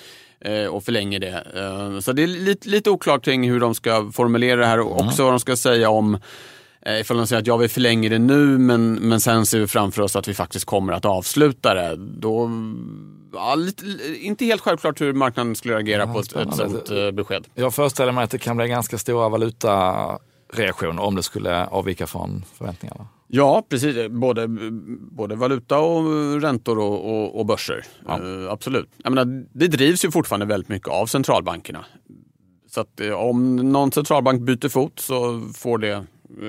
och 0.70 0.84
förlänger 0.84 1.18
det. 1.18 2.02
Så 2.02 2.12
det 2.12 2.22
är 2.22 2.26
lite, 2.26 2.68
lite 2.68 2.90
oklart 2.90 3.24
kring 3.24 3.50
hur 3.50 3.60
de 3.60 3.74
ska 3.74 4.10
formulera 4.12 4.60
det 4.60 4.66
här 4.66 4.80
och 4.80 5.00
också 5.00 5.22
vad 5.22 5.32
de 5.32 5.40
ska 5.40 5.56
säga 5.56 5.90
om 5.90 6.18
Ifall 6.86 7.16
de 7.16 7.26
säger 7.26 7.40
att 7.40 7.46
ja, 7.46 7.56
vi 7.56 7.68
förlänger 7.68 8.10
det 8.10 8.18
nu 8.18 8.58
men, 8.58 8.94
men 8.94 9.20
sen 9.20 9.46
ser 9.46 9.58
vi 9.58 9.66
framför 9.66 10.02
oss 10.02 10.16
att 10.16 10.28
vi 10.28 10.34
faktiskt 10.34 10.64
kommer 10.64 10.92
att 10.92 11.04
avsluta 11.04 11.74
det. 11.74 11.96
Då, 11.96 12.50
ja, 13.32 13.54
lite, 13.54 13.84
inte 14.20 14.44
helt 14.44 14.60
självklart 14.60 15.00
hur 15.00 15.12
marknaden 15.12 15.54
skulle 15.54 15.74
reagera 15.74 16.06
på 16.06 16.20
ett, 16.20 16.36
ett 16.36 16.54
sånt 16.54 16.90
eh, 16.90 17.10
besked. 17.10 17.46
Jag 17.54 17.74
föreställer 17.74 18.12
mig 18.12 18.24
att 18.24 18.30
det 18.30 18.38
kan 18.38 18.56
bli 18.56 18.68
ganska 18.68 18.98
stora 18.98 19.28
valutareaktioner 19.28 21.02
om 21.02 21.14
det 21.14 21.22
skulle 21.22 21.66
avvika 21.66 22.06
från 22.06 22.44
förväntningarna. 22.54 23.06
Ja, 23.28 23.66
precis. 23.68 24.08
Både, 24.10 24.48
både 25.10 25.34
valuta 25.34 25.78
och 25.78 26.40
räntor 26.42 26.78
och, 26.78 27.10
och, 27.10 27.38
och 27.38 27.46
börser. 27.46 27.84
Ja. 28.06 28.12
Eh, 28.12 28.52
absolut. 28.52 28.88
Jag 28.96 29.12
menar, 29.12 29.44
det 29.52 29.66
drivs 29.66 30.04
ju 30.04 30.10
fortfarande 30.10 30.46
väldigt 30.46 30.68
mycket 30.68 30.88
av 30.88 31.06
centralbankerna. 31.06 31.84
Så 32.70 32.80
att 32.80 33.00
eh, 33.00 33.12
om 33.12 33.56
någon 33.56 33.92
centralbank 33.92 34.42
byter 34.42 34.68
fot 34.68 35.00
så 35.00 35.40
får 35.54 35.78
det 35.78 35.90
eh, 35.90 36.02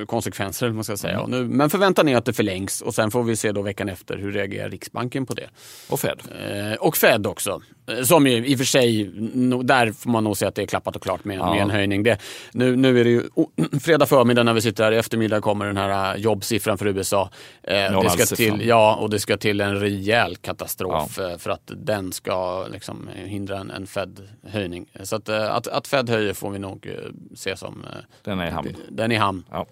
konsekvenser. 0.08 0.72
Man 0.72 0.84
ska 0.84 0.98
säga. 0.98 1.22
Och 1.22 1.30
nu, 1.30 1.48
men 1.48 1.70
förväntan 1.70 2.08
är 2.08 2.18
att 2.18 2.26
det 2.26 2.34
förlängs 2.34 2.82
och 2.82 2.96
sen 2.96 3.12
får 3.12 3.24
vi 3.24 3.36
se 3.36 3.52
då 3.52 3.62
veckan 3.62 3.90
efter 3.90 4.18
hur 4.18 4.32
reagerar 4.32 4.70
Riksbanken 4.70 5.26
på 5.26 5.34
det. 5.34 5.50
Och 5.90 6.00
Fed. 6.00 6.22
Eh, 6.40 6.78
och 6.80 6.98
Fed 6.98 7.28
också. 7.28 7.62
Eh, 7.88 8.02
Som 8.04 8.28
ju 8.28 8.46
i 8.48 8.54
och 8.56 8.58
för 8.58 8.66
sig, 8.66 9.12
no, 9.34 9.64
där 9.64 9.92
får 9.92 10.10
man 10.10 10.24
nog 10.24 10.38
säga 10.38 10.50
att 10.50 10.56
det 10.56 10.62
är 10.62 10.66
klappat 10.68 10.96
och 10.96 11.02
klart 11.04 11.26
med, 11.26 11.38
Ja. 11.38 11.54
med 11.54 11.62
en 11.62 11.70
höjning. 11.70 12.04
Det, 12.04 12.18
nu, 12.54 12.76
nu 12.76 13.00
är 13.00 13.04
det 13.04 13.10
ju 13.10 13.24
oh, 13.36 13.48
fredag 13.82 14.06
förmiddag 14.06 14.44
när 14.44 14.54
vi 14.54 14.62
sitter 14.62 14.84
här, 14.84 14.92
i 14.92 14.98
eftermiddag 14.98 15.42
kommer 15.42 15.66
den 15.66 15.78
här 15.78 16.16
eh, 16.16 16.22
jobbsiffran 16.22 16.78
för 16.78 16.88
USA. 16.88 17.30
Eh, 17.64 18.02
det 18.02 18.10
ska 18.10 18.36
till, 18.36 18.68
ja, 18.68 18.96
och 18.96 19.10
det 19.10 19.20
ska 19.20 19.38
till 19.38 19.62
en 19.62 19.80
rejäl 19.80 20.36
katastrof 20.36 21.20
eh, 21.20 21.38
för 21.38 21.50
att 21.50 21.72
den 21.76 22.12
ska 22.14 22.68
liksom, 22.68 23.10
hindra 23.16 23.58
en, 23.60 23.72
en 23.72 23.88
Fed-höjning. 23.88 24.86
Så 25.04 25.16
att, 25.16 25.30
att, 25.30 25.68
att 25.68 25.88
Fed 25.88 26.10
höjer 26.10 26.34
får 26.34 26.50
vi 26.52 26.60
nog 26.60 26.88
se 27.36 27.58
som 27.58 27.86
Den 28.24 28.40
är 28.40 28.48
i 28.48 28.52
hamn. 28.52 28.76
den 28.90 29.12
i 29.12 29.16
hamn. 29.16 29.44
Ja. 29.52 29.66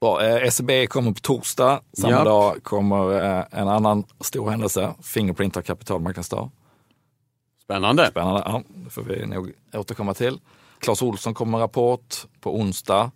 Bra. 0.00 0.24
Eh, 0.24 0.50
SEB 0.50 0.70
kommer 0.88 1.12
på 1.12 1.20
torsdag. 1.20 1.80
Samma 1.92 2.12
Ja. 2.12 2.24
dag 2.24 2.62
kommer 2.62 3.24
eh, 3.38 3.44
en 3.50 3.68
annan 3.68 4.04
stor 4.20 4.50
händelse. 4.50 4.94
Fingerprint 5.02 5.54
har 5.54 5.62
kapitalmarknadsdag. 5.62 6.50
Spännande. 7.66 8.06
Spännande. 8.10 8.42
Ja, 8.46 8.62
det 8.68 8.90
får 8.90 9.02
vi 9.02 9.26
nog 9.26 9.52
återkomma 9.74 10.14
till. 10.14 10.40
Clas 10.78 11.02
Olsson 11.02 11.34
kommer 11.34 11.50
med 11.52 11.60
rapport 11.60 12.14
på 12.40 12.56
onsdag. 12.56 13.10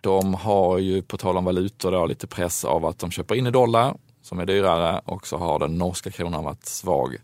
De 0.00 0.34
har 0.34 0.78
ju 0.78 1.02
på 1.02 1.16
tal 1.16 1.36
om 1.36 1.44
valutor 1.44 1.92
då, 1.92 2.06
lite 2.06 2.26
press 2.26 2.64
av 2.64 2.86
att 2.86 2.98
de 2.98 3.10
köper 3.10 3.34
in 3.34 3.46
i 3.46 3.50
dollar 3.50 3.96
som 4.22 4.38
är 4.38 4.46
dyrare 4.46 5.00
och 5.04 5.26
så 5.26 5.36
har 5.36 5.58
den 5.58 5.78
norska 5.78 6.10
kronan 6.10 6.44
varit 6.44 6.66
svag 6.66 7.16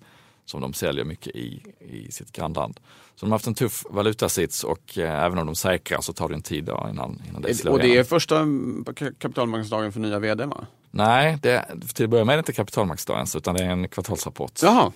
som 0.44 0.60
de 0.60 0.72
säljer 0.72 1.04
mycket 1.04 1.36
i, 1.36 1.62
i 1.80 2.12
sitt 2.12 2.32
grannland. 2.32 2.80
Så 3.14 3.26
de 3.26 3.30
har 3.30 3.34
haft 3.34 3.46
en 3.46 3.54
tuff 3.54 3.84
valutasits 3.90 4.64
och 4.64 4.98
eh, 4.98 5.24
även 5.24 5.38
om 5.38 5.46
de 5.46 5.54
säkrar 5.54 6.00
så 6.00 6.12
tar 6.12 6.28
det 6.28 6.34
en 6.34 6.42
tid 6.42 6.64
då 6.64 6.86
innan, 6.90 7.22
innan 7.28 7.42
det 7.42 7.54
slår 7.54 7.72
Och 7.72 7.78
det 7.78 7.96
är 7.96 8.04
första 8.04 8.42
ka- 8.42 9.14
kapitalmarknadsdagen 9.18 9.92
för 9.92 10.00
nya 10.00 10.18
vd 10.18 10.44
va? 10.46 10.66
Nej, 10.90 11.38
det, 11.42 11.64
till 11.94 12.04
att 12.04 12.10
börja 12.10 12.24
med 12.24 12.32
är 12.32 12.36
det 12.36 12.40
inte 12.40 12.52
kapitalmarknadsdag 12.52 13.14
ens 13.14 13.36
utan 13.36 13.54
det 13.54 13.64
är 13.64 13.70
en 13.70 13.88
kvartalsrapport. 13.88 14.52
Jaha. 14.62 14.92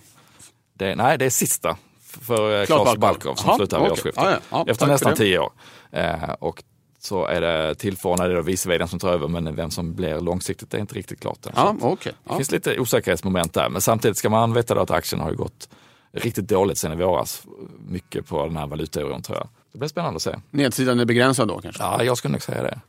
Det, 0.82 0.94
nej, 0.94 1.18
det 1.18 1.24
är 1.24 1.30
sista 1.30 1.76
för 2.20 2.60
eh, 2.60 2.66
Claes 2.66 2.66
Claes 2.66 2.84
Balkov. 2.84 3.00
Balkov 3.00 3.34
som 3.34 3.48
Jaha, 3.48 3.56
slutar 3.56 3.78
vid 3.78 3.90
okej. 3.90 3.92
årsskiftet. 3.92 4.24
Ja, 4.24 4.30
ja. 4.30 4.38
Ja, 4.50 4.64
Efter 4.68 4.86
nästan 4.86 5.14
tio 5.14 5.38
år. 5.38 5.52
Eh, 5.90 6.30
och 6.38 6.62
så 7.00 7.26
är 7.26 7.40
det 7.40 7.74
tillförordnade, 7.74 8.30
det 8.30 8.34
är 8.34 8.36
då 8.36 8.42
vice 8.42 8.68
vdn 8.68 8.88
som 8.88 8.98
tar 8.98 9.08
över, 9.12 9.28
men 9.28 9.56
vem 9.56 9.70
som 9.70 9.94
blir 9.94 10.20
långsiktigt 10.20 10.74
är 10.74 10.78
inte 10.78 10.94
riktigt 10.94 11.20
klart 11.20 11.46
än. 11.46 11.52
Så 11.54 11.76
okej. 11.86 12.12
Det 12.24 12.36
finns 12.36 12.50
lite 12.50 12.78
osäkerhetsmoment 12.80 13.54
där, 13.54 13.68
men 13.68 13.80
samtidigt 13.80 14.16
ska 14.16 14.28
man 14.30 14.52
veta 14.52 14.74
då 14.74 14.80
att 14.80 14.90
aktien 14.90 15.20
har 15.20 15.32
gått 15.32 15.68
riktigt 16.12 16.48
dåligt 16.48 16.78
sen 16.78 16.92
i 16.92 16.96
våras. 16.96 17.42
Mycket 17.88 18.28
på 18.28 18.46
den 18.46 18.56
här 18.56 18.66
valutaoron 18.66 19.22
tror 19.22 19.38
jag. 19.38 19.48
Det 19.72 19.78
blir 19.78 19.88
spännande 19.88 20.16
att 20.16 20.22
se. 20.22 20.36
Nedsidan 20.50 21.00
är 21.00 21.04
begränsad 21.04 21.48
då 21.48 21.60
kanske? 21.60 21.82
Ja, 21.82 22.04
jag 22.04 22.18
skulle 22.18 22.32
nog 22.32 22.42
säga 22.42 22.62
det. 22.62 22.80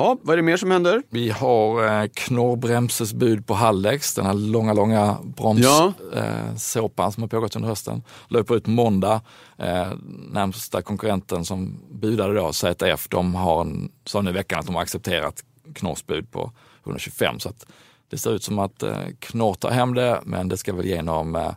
Ja. 0.00 0.06
Ja, 0.10 0.16
vad 0.22 0.32
är 0.32 0.36
det 0.36 0.42
mer 0.42 0.56
som 0.56 0.70
händer? 0.70 1.02
Vi 1.10 1.30
har 1.30 1.86
eh, 2.02 2.08
Knorrbremses 2.14 3.12
bud 3.14 3.46
på 3.46 3.54
Hallex, 3.54 4.14
den 4.14 4.26
här 4.26 4.34
långa, 4.34 4.72
långa 4.72 4.96
Ja. 5.00 5.18
bromssåpan 5.36 5.94
eh, 6.14 6.56
såpan 6.56 7.12
som 7.12 7.22
har 7.22 7.28
pågått 7.28 7.56
under 7.56 7.68
hösten. 7.68 8.02
Löper 8.28 8.56
ut 8.56 8.66
måndag. 8.66 9.20
Eh, 9.58 9.88
närmsta 10.30 10.82
konkurrenten 10.82 11.44
som 11.44 11.80
budade 11.90 12.34
då, 12.34 12.52
ZF, 12.52 13.08
de 13.08 13.34
har 13.34 13.60
en, 13.60 13.92
sa 14.04 14.20
nu 14.22 14.30
i 14.30 14.32
veckan 14.32 14.60
att 14.60 14.66
de 14.66 14.74
har 14.74 14.82
accepterat 14.82 15.44
Knorrs 15.74 16.06
bud 16.06 16.30
på 16.30 16.52
125. 16.84 17.38
Så 17.38 17.48
att 17.48 17.66
det 18.10 18.18
ser 18.18 18.30
ut 18.30 18.42
som 18.42 18.58
att 18.58 18.82
eh, 18.82 18.96
Knorr 19.18 19.54
tar 19.54 19.70
hem 19.70 19.94
det, 19.94 20.20
men 20.24 20.48
det 20.48 20.56
ska 20.56 20.72
väl 20.74 20.86
genom 20.86 21.36
eh, 21.36 21.50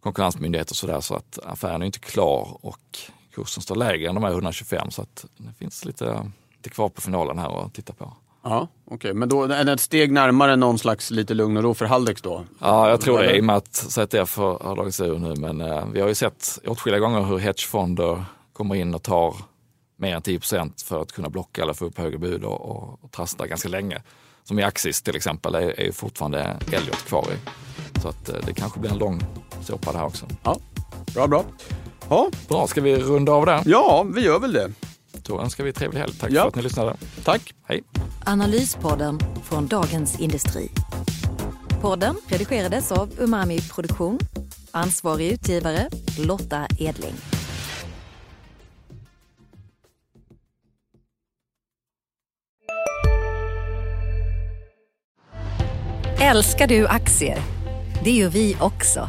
konkurrensmyndigheter 0.00 0.72
och 0.72 0.76
sådär 0.76 1.00
så 1.00 1.14
att 1.14 1.38
affären 1.44 1.82
är 1.82 1.86
inte 1.86 1.98
klar 1.98 2.58
och 2.62 2.98
kursen 3.34 3.62
står 3.62 3.74
lägre 3.76 4.08
än 4.08 4.14
de 4.14 4.24
här 4.24 4.30
125 4.30 4.90
så 4.90 5.02
att 5.02 5.26
det 5.36 5.52
finns 5.58 5.84
lite, 5.84 6.30
lite 6.60 6.70
kvar 6.70 6.88
på 6.88 7.00
finalen 7.00 7.38
här 7.38 7.64
att 7.64 7.74
titta 7.74 7.92
på. 7.92 8.12
Ja, 8.42 8.68
okej. 8.90 9.14
Men 9.14 9.28
då 9.28 9.42
är 9.44 9.64
det 9.64 9.72
ett 9.72 9.80
steg 9.80 10.12
närmare 10.12 10.56
någon 10.56 10.78
slags 10.78 11.10
lite 11.10 11.34
lugn 11.34 11.56
och 11.56 11.62
ro 11.62 11.74
för 11.74 11.84
Haldex 11.86 12.22
då? 12.22 12.44
Ja, 12.58 12.90
jag 12.90 13.00
tror 13.00 13.18
det 13.18 13.36
i 13.36 13.40
och 13.40 13.44
med 13.44 13.56
att 13.56 13.74
ZF 13.74 14.36
har, 14.36 14.74
dragit 14.74 14.94
sig 14.94 15.08
ur 15.08 15.18
nu. 15.18 15.34
Men 15.36 15.60
eh, 15.60 15.84
vi 15.92 16.00
har 16.00 16.08
ju 16.08 16.14
sett 16.14 16.58
åtskilliga 16.66 17.00
gånger 17.00 17.22
hur 17.22 17.38
hedgefonder 17.38 18.24
kommer 18.52 18.74
in 18.74 18.94
och 18.94 19.02
tar 19.02 19.36
mer 19.96 20.16
än 20.16 20.22
10% 20.22 20.84
för 20.84 21.02
att 21.02 21.12
kunna 21.12 21.28
blocka 21.28 21.62
eller 21.62 21.72
få 21.72 21.84
upp 21.84 21.98
högre 21.98 22.18
bud 22.18 22.44
och, 22.44 22.70
och, 22.70 22.98
och 23.04 23.10
trassla 23.10 23.46
ganska 23.46 23.68
länge. 23.68 24.02
Som 24.44 24.58
i 24.58 24.62
Axis 24.62 25.02
till 25.02 25.16
exempel 25.16 25.54
är, 25.54 25.80
är 25.80 25.84
ju 25.84 25.92
fortfarande 25.92 26.56
Elliot 26.72 27.04
kvar 27.06 27.26
i. 27.32 27.50
Så 28.00 28.08
att 28.08 28.28
eh, 28.28 28.34
det 28.46 28.52
kanske 28.52 28.80
blir 28.80 28.90
en 28.90 28.98
lång 28.98 29.20
såpa 29.62 29.92
det 29.92 29.98
här 29.98 30.06
också. 30.06 30.26
Ja, 30.42 30.56
bra, 31.14 31.26
bra. 31.26 31.44
Ja, 32.08 32.30
Bra, 32.48 32.66
ska 32.66 32.80
vi 32.80 32.96
runda 32.96 33.32
av 33.32 33.46
där? 33.46 33.62
ja 33.66 34.06
vi 34.14 34.20
gör 34.20 34.38
väl 34.38 34.52
det. 34.52 34.70
Då 35.22 35.40
önskar 35.40 35.64
vi 35.64 35.72
trevlig 35.72 36.00
helg. 36.00 36.12
Tack 36.20 36.30
Ja. 36.32 36.40
för 36.42 36.48
att 36.48 36.54
ni 36.56 36.62
lyssnade. 36.62 36.96
Tack. 37.24 37.54
Hej! 37.68 37.82
Analyspodden 38.24 39.18
från 39.44 39.66
Dagens 39.66 40.20
Industri. 40.20 40.70
Podden 41.80 42.16
redigerades 42.28 42.92
av 42.92 43.10
Umami 43.18 43.60
Produktion. 43.60 44.18
Ansvarig 44.70 45.32
utgivare 45.32 45.88
Lotta 46.18 46.66
Edling. 46.78 47.14
Älskar 56.20 56.66
du 56.66 56.86
aktier? 56.86 57.38
Det 58.04 58.10
gör 58.10 58.28
vi 58.28 58.56
också. 58.60 59.08